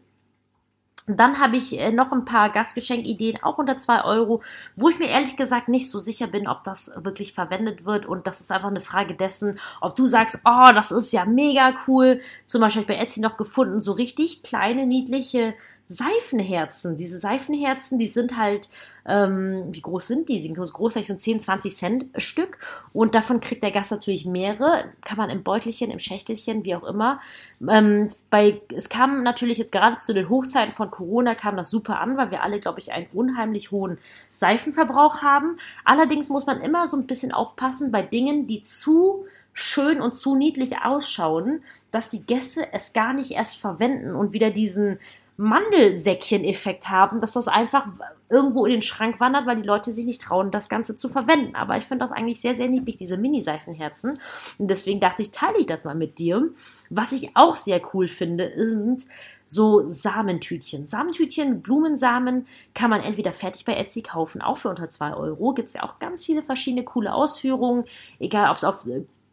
Dann 1.17 1.41
habe 1.41 1.57
ich 1.57 1.79
äh, 1.79 1.93
noch 1.93 2.13
ein 2.13 2.25
paar 2.25 2.51
Gastgeschenkideen, 2.51 3.43
auch 3.43 3.59
unter 3.59 3.77
2 3.77 4.05
Euro, 4.05 4.43
wo 4.77 4.89
ich 4.89 4.99
mir 4.99 5.09
ehrlich 5.09 5.37
gesagt 5.37 5.69
nicht 5.69 5.91
so 5.91 5.99
sicher 5.99 6.27
bin, 6.27 6.47
ob 6.47 6.63
das 6.65 6.93
wirklich 6.97 7.33
verwendet 7.33 7.85
wird. 7.85 8.07
Und 8.07 8.27
das 8.27 8.41
ist 8.41 8.53
einfach 8.53 8.69
eine 8.69 8.81
Frage 8.81 9.15
dessen, 9.15 9.59
ob 9.81 9.97
du 9.97 10.07
sagst, 10.07 10.41
oh, 10.45 10.73
das 10.75 10.91
ist 10.93 11.13
ja 11.13 11.25
mega 11.25 11.75
cool. 11.89 12.21
Zum 12.45 12.61
Beispiel 12.61 12.83
habe 12.83 12.93
ich 12.93 12.99
bei 12.99 13.03
Etsy 13.03 13.21
noch 13.21 13.37
gefunden, 13.37 13.81
so 13.81 13.93
richtig 13.93 14.43
kleine, 14.43 14.87
niedliche 14.87 15.55
Seifenherzen. 15.93 16.97
Diese 16.97 17.19
Seifenherzen, 17.19 17.99
die 17.99 18.07
sind 18.07 18.37
halt, 18.37 18.71
ähm, 19.05 19.65
wie 19.73 19.81
groß 19.81 20.07
sind 20.07 20.29
die? 20.29 20.37
Die 20.37 20.45
sind 20.45 20.55
groß, 20.55 20.93
vielleicht 20.93 21.09
so 21.09 21.17
10, 21.17 21.41
20 21.41 21.77
Cent 21.77 22.05
Stück. 22.17 22.59
Und 22.93 23.17
davon 23.17 23.41
kriegt 23.41 23.65
der 23.65 23.73
Gast 23.73 23.91
natürlich 23.91 24.25
mehrere. 24.25 24.85
Kann 25.05 25.17
man 25.17 25.31
im 25.31 25.43
Beutelchen, 25.43 25.91
im 25.91 25.99
Schächtelchen, 25.99 26.65
wie 26.65 26.77
auch 26.77 26.85
immer. 26.85 27.21
Ähm, 27.69 28.13
bei, 28.31 28.63
es 28.73 28.89
kam 28.89 29.25
natürlich 29.25 29.59
jetzt 29.59 29.73
gerade 29.73 29.99
zu 29.99 30.15
den 30.15 30.29
Hochzeiten 30.29 30.73
von 30.73 30.93
Corona, 30.93 31.35
kam 31.35 31.57
das 31.57 31.71
super 31.71 32.01
an, 32.01 32.17
weil 32.17 32.31
wir 32.31 32.45
alle, 32.45 32.61
glaube 32.61 32.79
ich, 32.79 32.93
einen 32.93 33.09
unheimlich 33.13 33.73
hohen 33.73 33.99
Seifenverbrauch 34.31 35.23
haben. 35.23 35.59
Allerdings 35.85 36.29
muss 36.29 36.47
man 36.47 36.61
immer 36.61 36.87
so 36.87 36.97
ein 36.97 37.09
bisschen 37.09 37.33
aufpassen 37.33 37.91
bei 37.91 38.03
Dingen, 38.03 38.47
die 38.47 38.63
zu 38.63 39.25
schön 39.53 40.01
und 40.01 40.15
zu 40.15 40.37
niedlich 40.37 40.83
ausschauen, 40.85 41.65
dass 41.91 42.11
die 42.11 42.23
Gäste 42.23 42.73
es 42.73 42.93
gar 42.93 43.13
nicht 43.13 43.33
erst 43.33 43.57
verwenden 43.57 44.15
und 44.15 44.33
wieder 44.33 44.53
diesen 44.53 45.01
Mandelsäckchen-Effekt 45.41 46.91
haben, 46.91 47.21
dass 47.21 47.33
das 47.33 47.49
einfach 47.49 47.87
irgendwo 48.29 48.67
in 48.67 48.73
den 48.73 48.83
Schrank 48.83 49.21
wandert, 49.21 49.47
weil 49.47 49.57
die 49.57 49.67
Leute 49.67 49.95
sich 49.95 50.05
nicht 50.05 50.21
trauen, 50.21 50.51
das 50.51 50.69
Ganze 50.69 50.97
zu 50.97 51.09
verwenden. 51.09 51.55
Aber 51.55 51.79
ich 51.79 51.85
finde 51.85 52.05
das 52.05 52.13
eigentlich 52.13 52.41
sehr, 52.41 52.55
sehr 52.55 52.69
niedlich, 52.69 52.99
diese 52.99 53.17
Mini-Seifenherzen. 53.17 54.21
Und 54.59 54.69
deswegen 54.69 55.01
dachte 55.01 55.23
ich, 55.23 55.31
teile 55.31 55.59
ich 55.59 55.67
das 55.67 55.85
mal 55.85 55.95
mit 55.95 56.19
dir. 56.19 56.51
Was 56.91 57.13
ich 57.13 57.31
auch 57.35 57.57
sehr 57.57 57.81
cool 57.95 58.07
finde, 58.07 58.53
sind 58.55 59.07
so 59.47 59.89
Samentütchen. 59.89 60.87
Samentütchen, 60.87 61.63
Blumensamen 61.63 62.47
kann 62.75 62.91
man 62.91 63.01
entweder 63.01 63.33
fertig 63.33 63.65
bei 63.65 63.75
Etsy 63.75 64.03
kaufen, 64.03 64.43
auch 64.43 64.59
für 64.59 64.69
unter 64.69 64.91
2 64.91 65.15
Euro. 65.15 65.55
Gibt 65.55 65.69
es 65.69 65.75
ja 65.75 65.83
auch 65.83 65.99
ganz 65.99 66.25
viele 66.25 66.43
verschiedene 66.43 66.85
coole 66.85 67.13
Ausführungen, 67.13 67.85
egal 68.21 68.51
ob 68.51 68.59
es 68.59 68.65
auf 68.65 68.85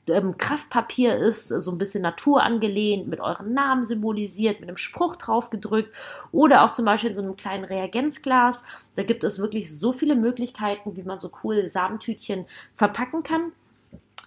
ähm, 0.09 0.37
Kraftpapier 0.37 1.15
ist, 1.15 1.47
so 1.49 1.71
ein 1.71 1.77
bisschen 1.77 2.01
Natur 2.01 2.43
angelehnt, 2.43 3.07
mit 3.07 3.19
euren 3.19 3.53
Namen 3.53 3.85
symbolisiert, 3.85 4.59
mit 4.59 4.69
einem 4.69 4.77
Spruch 4.77 5.15
drauf 5.15 5.49
gedrückt 5.49 5.93
oder 6.31 6.63
auch 6.63 6.71
zum 6.71 6.85
Beispiel 6.85 7.11
in 7.11 7.15
so 7.15 7.21
einem 7.21 7.37
kleinen 7.37 7.65
Reagenzglas. 7.65 8.63
Da 8.95 9.03
gibt 9.03 9.23
es 9.23 9.39
wirklich 9.39 9.77
so 9.77 9.91
viele 9.91 10.15
Möglichkeiten, 10.15 10.95
wie 10.95 11.03
man 11.03 11.19
so 11.19 11.29
coole 11.29 11.69
Samentütchen 11.69 12.45
verpacken 12.73 13.23
kann. 13.23 13.51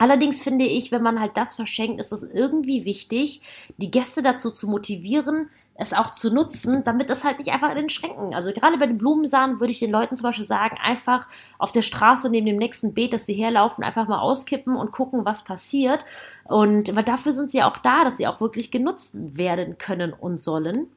Allerdings 0.00 0.42
finde 0.42 0.64
ich, 0.64 0.90
wenn 0.92 1.02
man 1.02 1.20
halt 1.20 1.36
das 1.36 1.54
verschenkt, 1.54 2.00
ist 2.00 2.10
es 2.10 2.22
irgendwie 2.22 2.86
wichtig, 2.86 3.42
die 3.76 3.90
Gäste 3.90 4.22
dazu 4.22 4.50
zu 4.50 4.66
motivieren, 4.66 5.50
es 5.74 5.92
auch 5.92 6.14
zu 6.14 6.32
nutzen, 6.32 6.82
damit 6.84 7.10
es 7.10 7.22
halt 7.22 7.38
nicht 7.38 7.52
einfach 7.52 7.68
in 7.68 7.76
den 7.76 7.88
Schränken. 7.90 8.34
Also 8.34 8.50
gerade 8.54 8.78
bei 8.78 8.86
den 8.86 8.96
Blumensamen 8.96 9.60
würde 9.60 9.72
ich 9.72 9.78
den 9.78 9.90
Leuten 9.90 10.16
zum 10.16 10.24
Beispiel 10.24 10.46
sagen, 10.46 10.78
einfach 10.82 11.28
auf 11.58 11.70
der 11.72 11.82
Straße 11.82 12.30
neben 12.30 12.46
dem 12.46 12.56
nächsten 12.56 12.94
Beet, 12.94 13.12
dass 13.12 13.26
sie 13.26 13.34
herlaufen, 13.34 13.84
einfach 13.84 14.08
mal 14.08 14.20
auskippen 14.20 14.74
und 14.74 14.90
gucken, 14.90 15.26
was 15.26 15.44
passiert. 15.44 16.02
Und 16.44 16.96
weil 16.96 17.04
dafür 17.04 17.32
sind 17.32 17.50
sie 17.50 17.62
auch 17.62 17.76
da, 17.76 18.02
dass 18.02 18.16
sie 18.16 18.26
auch 18.26 18.40
wirklich 18.40 18.70
genutzt 18.70 19.14
werden 19.14 19.76
können 19.76 20.14
und 20.14 20.40
sollen. 20.40 20.88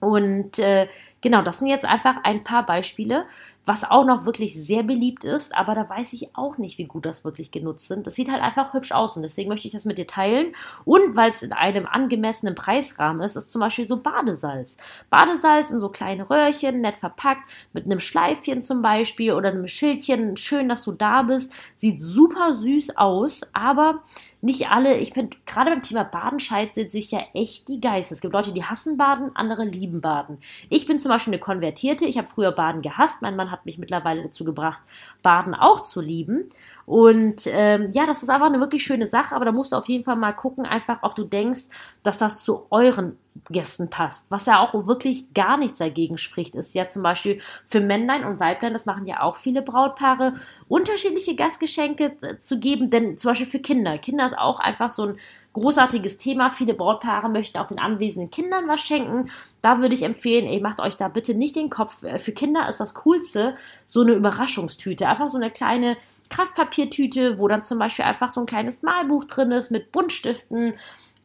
Und 0.00 0.58
äh, 0.58 0.88
genau, 1.20 1.42
das 1.42 1.58
sind 1.58 1.68
jetzt 1.68 1.84
einfach 1.84 2.16
ein 2.24 2.44
paar 2.44 2.64
Beispiele 2.64 3.26
was 3.66 3.82
auch 3.82 4.04
noch 4.04 4.24
wirklich 4.24 4.54
sehr 4.54 4.84
beliebt 4.84 5.24
ist, 5.24 5.54
aber 5.54 5.74
da 5.74 5.88
weiß 5.88 6.12
ich 6.12 6.36
auch 6.36 6.56
nicht, 6.56 6.78
wie 6.78 6.84
gut 6.86 7.04
das 7.04 7.24
wirklich 7.24 7.50
genutzt 7.50 7.88
sind. 7.88 8.06
Das 8.06 8.14
sieht 8.14 8.30
halt 8.30 8.40
einfach 8.40 8.72
hübsch 8.72 8.92
aus 8.92 9.16
und 9.16 9.22
deswegen 9.22 9.48
möchte 9.48 9.66
ich 9.66 9.74
das 9.74 9.84
mit 9.84 9.98
dir 9.98 10.06
teilen. 10.06 10.54
Und 10.84 11.16
weil 11.16 11.30
es 11.30 11.42
in 11.42 11.52
einem 11.52 11.84
angemessenen 11.84 12.54
Preisrahmen 12.54 13.20
ist, 13.20 13.34
ist 13.34 13.50
zum 13.50 13.60
Beispiel 13.60 13.86
so 13.86 13.96
Badesalz. 13.96 14.76
Badesalz 15.10 15.72
in 15.72 15.80
so 15.80 15.88
kleine 15.88 16.30
Röhrchen, 16.30 16.80
nett 16.80 16.96
verpackt, 16.96 17.42
mit 17.72 17.86
einem 17.86 17.98
Schleifchen 17.98 18.62
zum 18.62 18.82
Beispiel 18.82 19.32
oder 19.32 19.48
einem 19.48 19.66
Schildchen. 19.66 20.36
Schön, 20.36 20.68
dass 20.68 20.84
du 20.84 20.92
da 20.92 21.22
bist. 21.22 21.50
Sieht 21.74 22.00
super 22.00 22.54
süß 22.54 22.96
aus, 22.96 23.40
aber 23.52 24.04
nicht 24.42 24.70
alle, 24.70 24.98
ich 24.98 25.12
finde, 25.14 25.36
gerade 25.46 25.70
beim 25.70 25.82
Thema 25.82 26.04
Baden 26.04 26.40
scheidet 26.40 26.92
sich 26.92 27.10
ja 27.10 27.20
echt 27.34 27.68
die 27.68 27.80
Geister. 27.80 28.14
Es 28.14 28.20
gibt 28.20 28.34
Leute, 28.34 28.52
die 28.52 28.64
hassen 28.64 28.96
Baden, 28.96 29.34
andere 29.34 29.64
lieben 29.64 30.00
Baden. 30.00 30.38
Ich 30.68 30.86
bin 30.86 30.98
zum 30.98 31.10
Beispiel 31.10 31.32
eine 31.32 31.40
Konvertierte. 31.40 32.04
Ich 32.04 32.18
habe 32.18 32.28
früher 32.28 32.52
Baden 32.52 32.82
gehasst. 32.82 33.22
Mein 33.22 33.36
Mann 33.36 33.50
hat 33.50 33.64
mich 33.66 33.78
mittlerweile 33.78 34.22
dazu 34.22 34.44
gebracht, 34.44 34.82
Baden 35.22 35.54
auch 35.54 35.82
zu 35.82 36.00
lieben. 36.00 36.50
Und 36.86 37.42
ähm, 37.48 37.90
ja, 37.92 38.06
das 38.06 38.22
ist 38.22 38.30
einfach 38.30 38.46
eine 38.46 38.60
wirklich 38.60 38.84
schöne 38.84 39.08
Sache, 39.08 39.34
aber 39.34 39.44
da 39.44 39.50
musst 39.50 39.72
du 39.72 39.76
auf 39.76 39.88
jeden 39.88 40.04
Fall 40.04 40.14
mal 40.14 40.32
gucken, 40.32 40.64
einfach, 40.64 40.98
ob 41.02 41.16
du 41.16 41.24
denkst, 41.24 41.62
dass 42.04 42.16
das 42.16 42.44
zu 42.44 42.66
euren 42.70 43.18
Gästen 43.50 43.90
passt. 43.90 44.26
Was 44.30 44.46
ja 44.46 44.60
auch 44.60 44.86
wirklich 44.86 45.34
gar 45.34 45.56
nichts 45.56 45.78
dagegen 45.78 46.16
spricht, 46.16 46.54
ist 46.54 46.74
ja 46.74 46.88
zum 46.88 47.02
Beispiel 47.02 47.40
für 47.66 47.80
Männlein 47.80 48.24
und 48.24 48.38
Weiblein, 48.38 48.72
das 48.72 48.86
machen 48.86 49.06
ja 49.06 49.22
auch 49.22 49.34
viele 49.36 49.62
Brautpaare, 49.62 50.34
unterschiedliche 50.68 51.34
Gastgeschenke 51.34 52.16
äh, 52.22 52.38
zu 52.38 52.60
geben, 52.60 52.88
denn 52.88 53.18
zum 53.18 53.32
Beispiel 53.32 53.48
für 53.48 53.58
Kinder. 53.58 53.98
Kinder 53.98 54.24
ist 54.24 54.38
auch 54.38 54.60
einfach 54.60 54.90
so 54.90 55.06
ein 55.06 55.18
großartiges 55.56 56.18
Thema. 56.18 56.50
Viele 56.50 56.74
Brautpaare 56.74 57.30
möchten 57.30 57.58
auch 57.58 57.66
den 57.66 57.78
anwesenden 57.78 58.30
Kindern 58.30 58.68
was 58.68 58.82
schenken. 58.82 59.30
Da 59.62 59.80
würde 59.80 59.94
ich 59.94 60.02
empfehlen, 60.02 60.46
ey, 60.46 60.60
macht 60.60 60.80
euch 60.80 60.96
da 60.96 61.08
bitte 61.08 61.34
nicht 61.34 61.56
den 61.56 61.70
Kopf. 61.70 62.02
Äh, 62.02 62.18
für 62.18 62.32
Kinder 62.32 62.68
ist 62.68 62.78
das 62.78 62.94
Coolste 62.94 63.56
so 63.86 64.02
eine 64.02 64.12
Überraschungstüte. 64.12 65.08
Einfach 65.08 65.28
so 65.28 65.38
eine 65.38 65.50
kleine 65.50 65.96
Kraftpapiertüte, 66.28 67.38
wo 67.38 67.48
dann 67.48 67.62
zum 67.62 67.78
Beispiel 67.78 68.04
einfach 68.04 68.30
so 68.30 68.40
ein 68.40 68.46
kleines 68.46 68.82
Malbuch 68.82 69.24
drin 69.24 69.50
ist 69.50 69.70
mit 69.70 69.92
Buntstiften. 69.92 70.74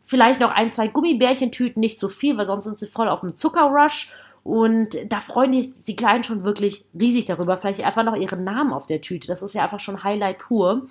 Vielleicht 0.05 0.39
noch 0.39 0.51
ein, 0.51 0.71
zwei 0.71 0.87
Gummibärchentüten, 0.87 1.79
nicht 1.79 1.99
so 1.99 2.07
viel, 2.07 2.37
weil 2.37 2.45
sonst 2.45 2.63
sind 2.65 2.79
sie 2.79 2.87
voll 2.87 3.09
auf 3.09 3.19
dem 3.19 3.35
Zuckerrush. 3.35 4.11
Und 4.43 4.97
da 5.11 5.19
freuen 5.19 5.51
die, 5.51 5.73
die 5.87 5.95
Kleinen 5.95 6.23
schon 6.23 6.43
wirklich 6.43 6.85
riesig 6.97 7.25
darüber. 7.25 7.57
Vielleicht 7.57 7.83
einfach 7.83 8.03
noch 8.03 8.15
ihren 8.15 8.43
Namen 8.43 8.73
auf 8.73 8.87
der 8.87 9.01
Tüte. 9.01 9.27
Das 9.27 9.43
ist 9.43 9.53
ja 9.53 9.63
einfach 9.63 9.79
schon 9.79 10.03
Highlight 10.03 10.39
pur. 10.39 10.87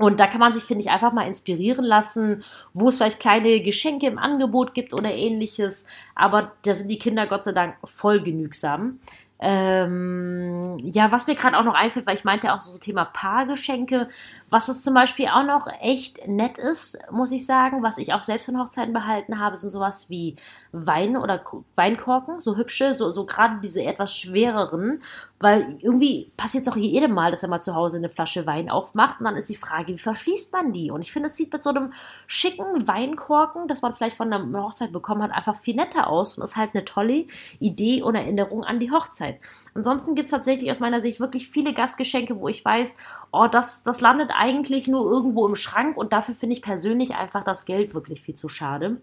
Und 0.00 0.18
da 0.18 0.26
kann 0.26 0.40
man 0.40 0.54
sich, 0.54 0.64
finde 0.64 0.80
ich, 0.80 0.90
einfach 0.90 1.12
mal 1.12 1.26
inspirieren 1.26 1.84
lassen, 1.84 2.42
wo 2.72 2.88
es 2.88 2.96
vielleicht 2.96 3.20
kleine 3.20 3.60
Geschenke 3.60 4.06
im 4.06 4.18
Angebot 4.18 4.72
gibt 4.72 4.94
oder 4.94 5.12
ähnliches. 5.12 5.84
Aber 6.14 6.52
da 6.62 6.74
sind 6.74 6.88
die 6.88 6.98
Kinder 6.98 7.26
Gott 7.26 7.44
sei 7.44 7.52
Dank 7.52 7.74
voll 7.84 8.22
genügsam. 8.22 8.98
Ähm, 9.42 10.78
ja, 10.82 11.12
was 11.12 11.26
mir 11.26 11.34
gerade 11.34 11.58
auch 11.58 11.64
noch 11.64 11.74
einfällt, 11.74 12.06
weil 12.06 12.14
ich 12.14 12.24
meinte 12.24 12.54
auch 12.54 12.62
so 12.62 12.78
Thema 12.78 13.04
Paargeschenke, 13.04 14.08
was 14.48 14.68
es 14.68 14.80
zum 14.80 14.94
Beispiel 14.94 15.28
auch 15.28 15.44
noch 15.44 15.66
echt 15.82 16.26
nett 16.26 16.56
ist, 16.56 16.98
muss 17.10 17.30
ich 17.32 17.44
sagen, 17.44 17.82
was 17.82 17.98
ich 17.98 18.14
auch 18.14 18.22
selbst 18.22 18.46
von 18.46 18.58
Hochzeiten 18.58 18.94
behalten 18.94 19.38
habe, 19.38 19.56
sind 19.58 19.70
sowas 19.70 20.08
wie 20.08 20.36
Wein 20.72 21.16
oder 21.16 21.42
Weinkorken, 21.74 22.40
so 22.40 22.56
hübsche, 22.56 22.94
so, 22.94 23.10
so 23.10 23.26
gerade 23.26 23.60
diese 23.62 23.82
etwas 23.82 24.14
schwereren, 24.14 25.02
weil 25.40 25.78
irgendwie 25.80 26.30
passiert 26.36 26.66
es 26.66 26.72
auch 26.72 26.76
jedem 26.76 27.12
Mal, 27.12 27.30
dass 27.30 27.42
er 27.42 27.48
mal 27.48 27.62
zu 27.62 27.74
Hause 27.74 27.96
eine 27.96 28.10
Flasche 28.10 28.46
Wein 28.46 28.70
aufmacht 28.70 29.20
und 29.20 29.24
dann 29.24 29.36
ist 29.36 29.48
die 29.48 29.56
Frage, 29.56 29.94
wie 29.94 29.98
verschließt 29.98 30.52
man 30.52 30.74
die? 30.74 30.90
Und 30.90 31.00
ich 31.00 31.12
finde, 31.12 31.28
es 31.28 31.36
sieht 31.36 31.50
mit 31.50 31.62
so 31.62 31.70
einem 31.70 31.94
schicken 32.26 32.86
Weinkorken, 32.86 33.66
das 33.66 33.80
man 33.80 33.94
vielleicht 33.94 34.18
von 34.18 34.30
einer 34.30 34.62
Hochzeit 34.62 34.92
bekommen 34.92 35.22
hat, 35.22 35.32
einfach 35.32 35.56
viel 35.56 35.76
netter 35.76 36.08
aus 36.08 36.36
und 36.36 36.44
ist 36.44 36.56
halt 36.56 36.74
eine 36.74 36.84
tolle 36.84 37.24
Idee 37.58 38.02
und 38.02 38.16
Erinnerung 38.16 38.64
an 38.64 38.80
die 38.80 38.90
Hochzeit. 38.90 39.40
Ansonsten 39.72 40.14
gibt 40.14 40.26
es 40.26 40.32
tatsächlich 40.32 40.70
aus 40.70 40.80
meiner 40.80 41.00
Sicht 41.00 41.20
wirklich 41.20 41.48
viele 41.48 41.72
Gastgeschenke, 41.72 42.38
wo 42.38 42.48
ich 42.48 42.62
weiß, 42.62 42.94
oh, 43.32 43.46
das, 43.50 43.82
das 43.82 44.02
landet 44.02 44.30
eigentlich 44.36 44.88
nur 44.88 45.10
irgendwo 45.10 45.46
im 45.48 45.56
Schrank 45.56 45.96
und 45.96 46.12
dafür 46.12 46.34
finde 46.34 46.52
ich 46.52 46.60
persönlich 46.60 47.14
einfach 47.14 47.44
das 47.44 47.64
Geld 47.64 47.94
wirklich 47.94 48.20
viel 48.20 48.34
zu 48.34 48.50
schade. 48.50 48.98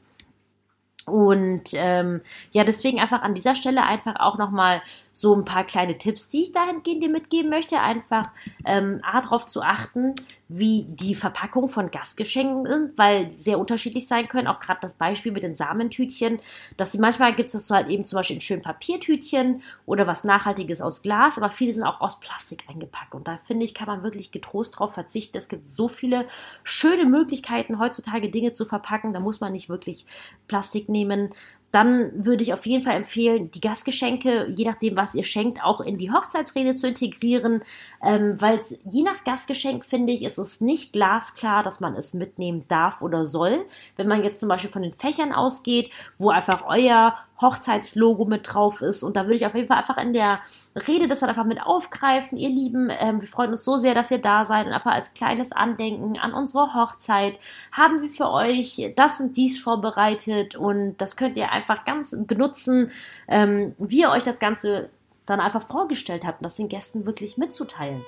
Und 1.08 1.69
ähm, 1.73 2.19
ja, 2.52 2.65
deswegen 2.65 3.00
einfach 3.00 3.21
an 3.21 3.34
dieser 3.34 3.56
Stelle 3.56 3.84
einfach 3.84 4.19
auch 4.19 4.38
nochmal 4.38 4.82
so 5.17 5.34
ein 5.34 5.45
paar 5.45 5.63
kleine 5.63 5.97
Tipps, 5.97 6.30
die 6.30 6.43
ich 6.43 6.51
dahingehend 6.51 7.01
dir 7.01 7.10
mitgeben 7.10 7.49
möchte. 7.49 7.80
Einfach 7.80 8.30
ähm, 8.65 9.01
darauf 9.01 9.47
zu 9.47 9.63
achten, 9.63 10.13
wie 10.47 10.86
die 10.88 11.15
Verpackung 11.15 11.69
von 11.69 11.89
Gastgeschenken 11.89 12.67
sind, 12.67 12.97
weil 12.99 13.32
sehr 13.32 13.58
unterschiedlich 13.58 14.08
sein 14.08 14.27
können. 14.27 14.45
Auch 14.47 14.60
gerade 14.60 14.80
das 14.80 14.93
Beispiel 14.93 15.32
mit 15.32 15.41
den 15.41 15.56
Samentütchen, 15.56 16.39
dass 16.77 16.91
sie 16.91 16.99
manchmal 16.99 17.34
gibt 17.34 17.47
es 17.47 17.53
das 17.53 17.65
so 17.65 17.73
halt 17.73 17.88
eben 17.88 18.06
zum 18.06 18.17
Beispiel 18.17 18.36
in 18.36 18.41
schönen 18.41 18.62
Papiertütchen 18.62 19.63
oder 19.88 20.06
was 20.06 20.23
Nachhaltiges 20.23 20.82
aus 20.82 21.01
Glas, 21.01 21.38
aber 21.38 21.49
viele 21.49 21.73
sind 21.73 21.84
auch 21.84 21.99
aus 21.99 22.19
Plastik 22.19 22.65
eingepackt. 22.69 23.15
Und 23.15 23.27
da 23.27 23.39
finde 23.47 23.65
ich, 23.65 23.73
kann 23.73 23.88
man 23.88 24.03
wirklich 24.03 24.30
getrost 24.30 24.77
drauf 24.77 24.93
verzichten. 24.93 25.36
Es 25.36 25.49
gibt 25.49 25.67
so 25.67 25.88
viele 25.88 26.27
schöne 26.63 27.06
Möglichkeiten, 27.06 27.80
heutzutage 27.80 28.30
Dinge 28.30 28.53
zu 28.53 28.65
verpacken. 28.65 29.13
Da 29.13 29.19
muss 29.19 29.41
man 29.41 29.51
nicht 29.51 29.67
wirklich 29.67 30.06
Plastik 30.47 30.89
nehmen 30.89 31.34
dann 31.71 32.25
würde 32.25 32.43
ich 32.43 32.53
auf 32.53 32.65
jeden 32.65 32.84
Fall 32.84 32.95
empfehlen, 32.95 33.51
die 33.51 33.60
Gastgeschenke, 33.60 34.47
je 34.56 34.65
nachdem, 34.65 34.95
was 34.95 35.13
ihr 35.13 35.25
schenkt, 35.25 35.63
auch 35.63 35.82
in 35.82 35.97
die 35.97 36.12
Hochzeitsrede 36.12 36.75
zu 36.75 36.88
integrieren, 36.88 37.62
ähm, 38.01 38.38
weil 38.39 38.62
je 38.89 39.03
nach 39.03 39.23
Gastgeschenk, 39.25 39.86
finde 39.86 40.13
ich, 40.13 40.23
ist 40.23 40.38
es 40.38 40.62
nicht 40.62 40.93
glasklar, 40.93 41.63
dass 41.63 41.80
man 41.80 41.95
es 41.95 42.13
mitnehmen 42.13 42.65
darf 42.69 43.01
oder 43.01 43.25
soll. 43.25 43.65
Wenn 43.97 44.08
man 44.08 44.23
jetzt 44.23 44.39
zum 44.39 44.49
Beispiel 44.49 44.71
von 44.71 44.82
den 44.82 44.93
Fächern 44.93 45.34
ausgeht, 45.34 45.91
wo 46.17 46.30
einfach 46.30 46.63
euer 46.67 47.15
Hochzeitslogo 47.41 48.26
mit 48.26 48.52
drauf 48.52 48.82
ist. 48.82 49.04
Und 49.04 49.15
da 49.15 49.23
würde 49.23 49.36
ich 49.36 49.45
auf 49.45 49.56
jeden 49.56 49.67
Fall 49.67 49.78
einfach 49.78 49.97
in 49.97 50.13
der 50.13 50.39
Rede 50.76 51.08
das 51.08 51.19
dann 51.19 51.30
einfach 51.30 51.45
mit 51.45 51.62
aufgreifen. 51.62 52.38
Ihr 52.38 52.50
Lieben, 52.50 52.89
ähm, 52.97 53.21
wir 53.21 53.28
freuen 53.28 53.52
uns 53.52 53.63
so 53.63 53.78
sehr, 53.78 53.93
dass 53.93 54.12
ihr 54.12 54.17
da 54.17 54.45
seid 54.45 54.67
und 54.67 54.73
einfach 54.73 54.93
als 54.93 55.13
kleines 55.13 55.52
Andenken 55.52 56.17
an 56.17 56.34
unsere 56.34 56.73
Hochzeit 56.73 57.38
haben 57.71 58.02
wir 58.02 58.10
für 58.10 58.30
euch 58.30 58.93
das 58.95 59.19
und 59.19 59.38
dies 59.38 59.60
vorbereitet 59.60 60.56
und 60.56 60.97
das 60.97 61.15
könnt 61.15 61.38
ihr 61.38 61.52
einfach 61.52 61.86
ganz 61.86 62.15
benutzen, 62.17 62.91
ähm, 63.28 63.76
wie 63.78 64.02
ihr 64.02 64.10
euch 64.10 64.23
das 64.23 64.39
Ganze 64.39 64.89
dann 65.26 65.39
einfach 65.39 65.67
vorgestellt 65.67 66.26
habt 66.26 66.41
und 66.41 66.45
das 66.45 66.56
den 66.56 66.69
Gästen 66.69 67.06
wirklich 67.06 67.38
mitzuteilen. 67.38 68.04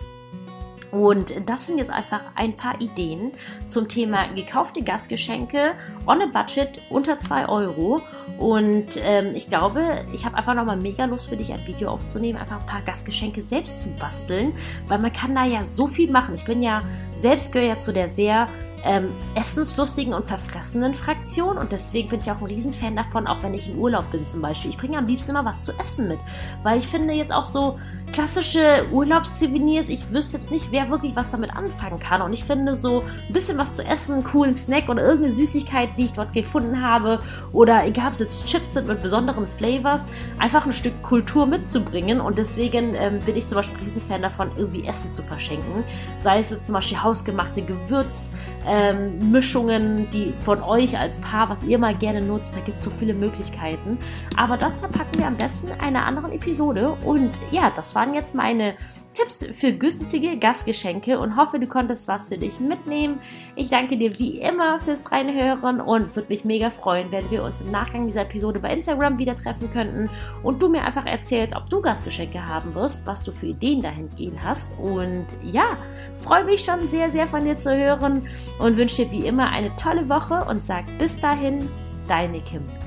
Und 0.92 1.34
das 1.48 1.68
sind 1.68 1.78
jetzt 1.78 1.92
einfach 1.92 2.22
ein 2.36 2.58
paar 2.58 2.80
Ideen 2.82 3.32
zum 3.68 3.88
Thema 3.88 4.28
gekaufte 4.34 4.82
Gastgeschenke 4.82 5.74
on 6.08 6.22
a 6.22 6.26
budget 6.26 6.82
unter 6.90 7.20
2 7.20 7.48
Euro. 7.48 8.02
Und 8.38 8.88
ähm, 8.98 9.36
ich 9.36 9.50
glaube, 9.50 10.06
ich 10.14 10.26
habe 10.26 10.38
einfach 10.38 10.56
nochmal 10.56 10.78
mega 10.78 11.06
Lust 11.06 11.30
für 11.30 11.38
dich, 11.38 11.52
ein 11.52 11.66
Video 11.68 11.90
aufzunehmen, 11.90 12.40
einfach 12.40 12.60
ein 12.60 12.66
paar 12.66 12.82
Gastgeschenke 12.82 13.42
selbst 13.42 13.84
zu 13.84 13.90
basteln, 14.00 14.54
weil 14.88 15.00
man 15.00 15.14
kann 15.14 15.36
da 15.36 15.46
ja 15.46 15.64
so 15.64 15.88
viel 15.88 16.12
machen. 16.12 16.36
Ich 16.36 16.46
bin 16.46 16.64
ja 16.64 16.82
selbst 17.18 17.52
gehöre 17.52 17.70
ja 17.70 17.80
zu 17.80 17.92
der 17.92 18.10
sehr 18.10 18.48
ähm, 18.84 19.10
essenslustigen 19.36 20.14
und 20.14 20.28
verfressenen 20.28 20.94
Fraktion. 20.94 21.58
Und 21.58 21.72
deswegen 21.72 22.10
bin 22.10 22.20
ich 22.20 22.32
auch 22.32 22.40
ein 22.40 22.46
Riesenfan 22.46 22.96
davon, 22.96 23.28
auch 23.28 23.44
wenn 23.44 23.54
ich 23.54 23.70
im 23.70 23.78
Urlaub 23.78 24.12
bin 24.12 24.26
zum 24.26 24.42
Beispiel. 24.42 24.72
Ich 24.72 24.78
bringe 24.78 24.98
am 24.98 25.08
liebsten 25.08 25.32
immer 25.32 25.46
was 25.46 25.64
zu 25.64 25.72
essen 25.80 26.08
mit, 26.08 26.20
weil 26.64 26.80
ich 26.80 26.88
finde 26.88 27.14
jetzt 27.14 27.32
auch 27.32 27.46
so 27.46 27.78
klassische 28.12 28.86
Urlaubssouvenirs, 28.92 29.90
ich 29.90 30.12
wüsste 30.12 30.38
jetzt 30.38 30.52
nicht, 30.52 30.72
wer 30.72 30.90
wirklich 30.90 31.16
was 31.16 31.30
damit 31.30 31.56
anfangen 31.56 32.00
kann. 32.00 32.22
Und 32.22 32.34
ich 32.34 32.44
finde 32.44 32.76
so 32.76 33.04
ein 33.28 33.34
bisschen 33.34 33.58
was 33.58 33.76
zu 33.76 33.86
essen, 33.86 34.16
einen 34.16 34.24
coolen 34.24 34.54
Snack 34.54 34.90
oder 34.90 35.04
irgendeine 35.04 35.34
Süßigkeit, 35.34 35.90
die 35.98 36.06
ich 36.06 36.14
dort 36.14 36.34
gefunden 36.34 36.82
habe. 36.82 37.22
Oder 37.54 37.86
egal 37.86 38.08
ob 38.08 38.14
es 38.14 38.20
jetzt 38.20 38.48
Chips 38.48 38.74
sind 38.74 38.88
mit 38.88 39.02
besonderen 39.02 39.48
Flavors, 39.58 40.08
einfach 40.40 40.66
ein 40.66 40.74
Stück 40.74 41.02
Kultur 41.04 41.46
mitzubringen. 41.46 42.20
Und 42.20 42.38
deswegen 42.38 42.96
ähm, 42.96 43.20
bin 43.22 43.36
ich 43.36 43.48
zum 43.48 43.56
Beispiel 43.56 43.78
ein 43.78 43.84
Riesenfan 43.84 44.22
davon, 44.22 44.50
irgendwie 44.58 44.86
Essen 44.86 45.12
zu 45.12 45.22
verschenken, 45.24 45.84
sei 46.20 46.40
es 46.40 46.50
jetzt 46.50 46.66
zum 46.66 46.74
Beispiel 46.74 47.02
hausgemachte 47.02 47.62
Gewürz, 47.62 48.32
ähm, 48.70 49.32
Mischungen, 49.32 50.10
die 50.12 50.34
von 50.46 50.62
euch 50.62 50.98
als 50.98 51.20
Paar, 51.20 51.50
was 51.50 51.64
ihr 51.64 51.80
mal 51.80 51.96
gerne 51.96 52.22
nutzt. 52.22 52.56
Da 52.56 52.60
gibt 52.60 52.78
es 52.78 52.84
so 52.84 52.92
viele 52.92 53.14
Möglichkeiten. 53.14 53.98
Aber 54.38 54.58
das 54.58 54.82
verpacken 54.82 55.18
wir 55.20 55.28
am 55.28 55.36
besten 55.36 55.68
in 55.68 55.80
einer 55.80 56.06
anderen 56.06 56.32
Episode. 56.32 56.96
Und 57.04 57.32
ja, 57.52 57.72
das 57.76 57.96
waren 57.96 58.14
jetzt 58.14 58.36
meine 58.36 58.76
Tipps 59.14 59.46
für 59.58 59.74
günstige 59.74 60.38
Gastgeschenke 60.38 61.20
und 61.20 61.36
hoffe, 61.36 61.60
du 61.60 61.68
konntest 61.68 62.08
was 62.08 62.30
für 62.30 62.38
dich 62.38 62.60
mitnehmen. 62.60 63.20
Ich 63.56 63.70
danke 63.70 63.98
dir 63.98 64.18
wie 64.20 64.40
immer 64.40 64.80
fürs 64.80 65.12
Reinhören 65.12 65.82
und 65.82 66.16
würde 66.16 66.30
mich 66.30 66.46
mega 66.46 66.70
freuen, 66.70 67.12
wenn 67.12 67.30
wir 67.30 67.44
uns 67.44 67.60
im 67.62 67.72
Nachgang 67.72 68.06
dieser 68.06 68.22
Episode 68.22 68.60
bei 68.60 68.74
Instagram 68.74 69.18
wieder 69.18 69.36
treffen 69.36 69.72
könnten 69.72 70.10
und 70.44 70.62
du 70.62 70.70
mir 70.70 70.84
einfach 70.84 71.06
erzählst, 71.06 71.56
ob 71.56 71.70
du 71.70 71.82
Gastgeschenke 71.82 72.46
haben 72.46 72.74
wirst, 72.76 73.06
was 73.06 73.24
du 73.24 73.32
für 73.32 73.48
Ideen 73.48 73.82
dahingehend 73.82 74.44
hast. 74.44 74.72
Und 74.80 75.26
ja, 75.44 75.78
freue 76.24 76.46
mich 76.46 76.64
schon 76.64 76.90
sehr, 76.90 77.12
sehr 77.12 77.28
von 77.28 77.44
dir 77.44 77.58
zu 77.58 77.76
hören 77.76 78.28
und 78.60 78.78
wünsche 78.78 79.04
dir 79.04 79.12
wie 79.12 79.26
immer 79.26 79.50
eine 79.50 79.76
tolle 79.76 80.08
Woche 80.08 80.46
und 80.50 80.66
sag 80.66 80.86
bis 80.98 81.20
dahin, 81.20 81.68
deine 82.08 82.40
Kim. 82.40 82.79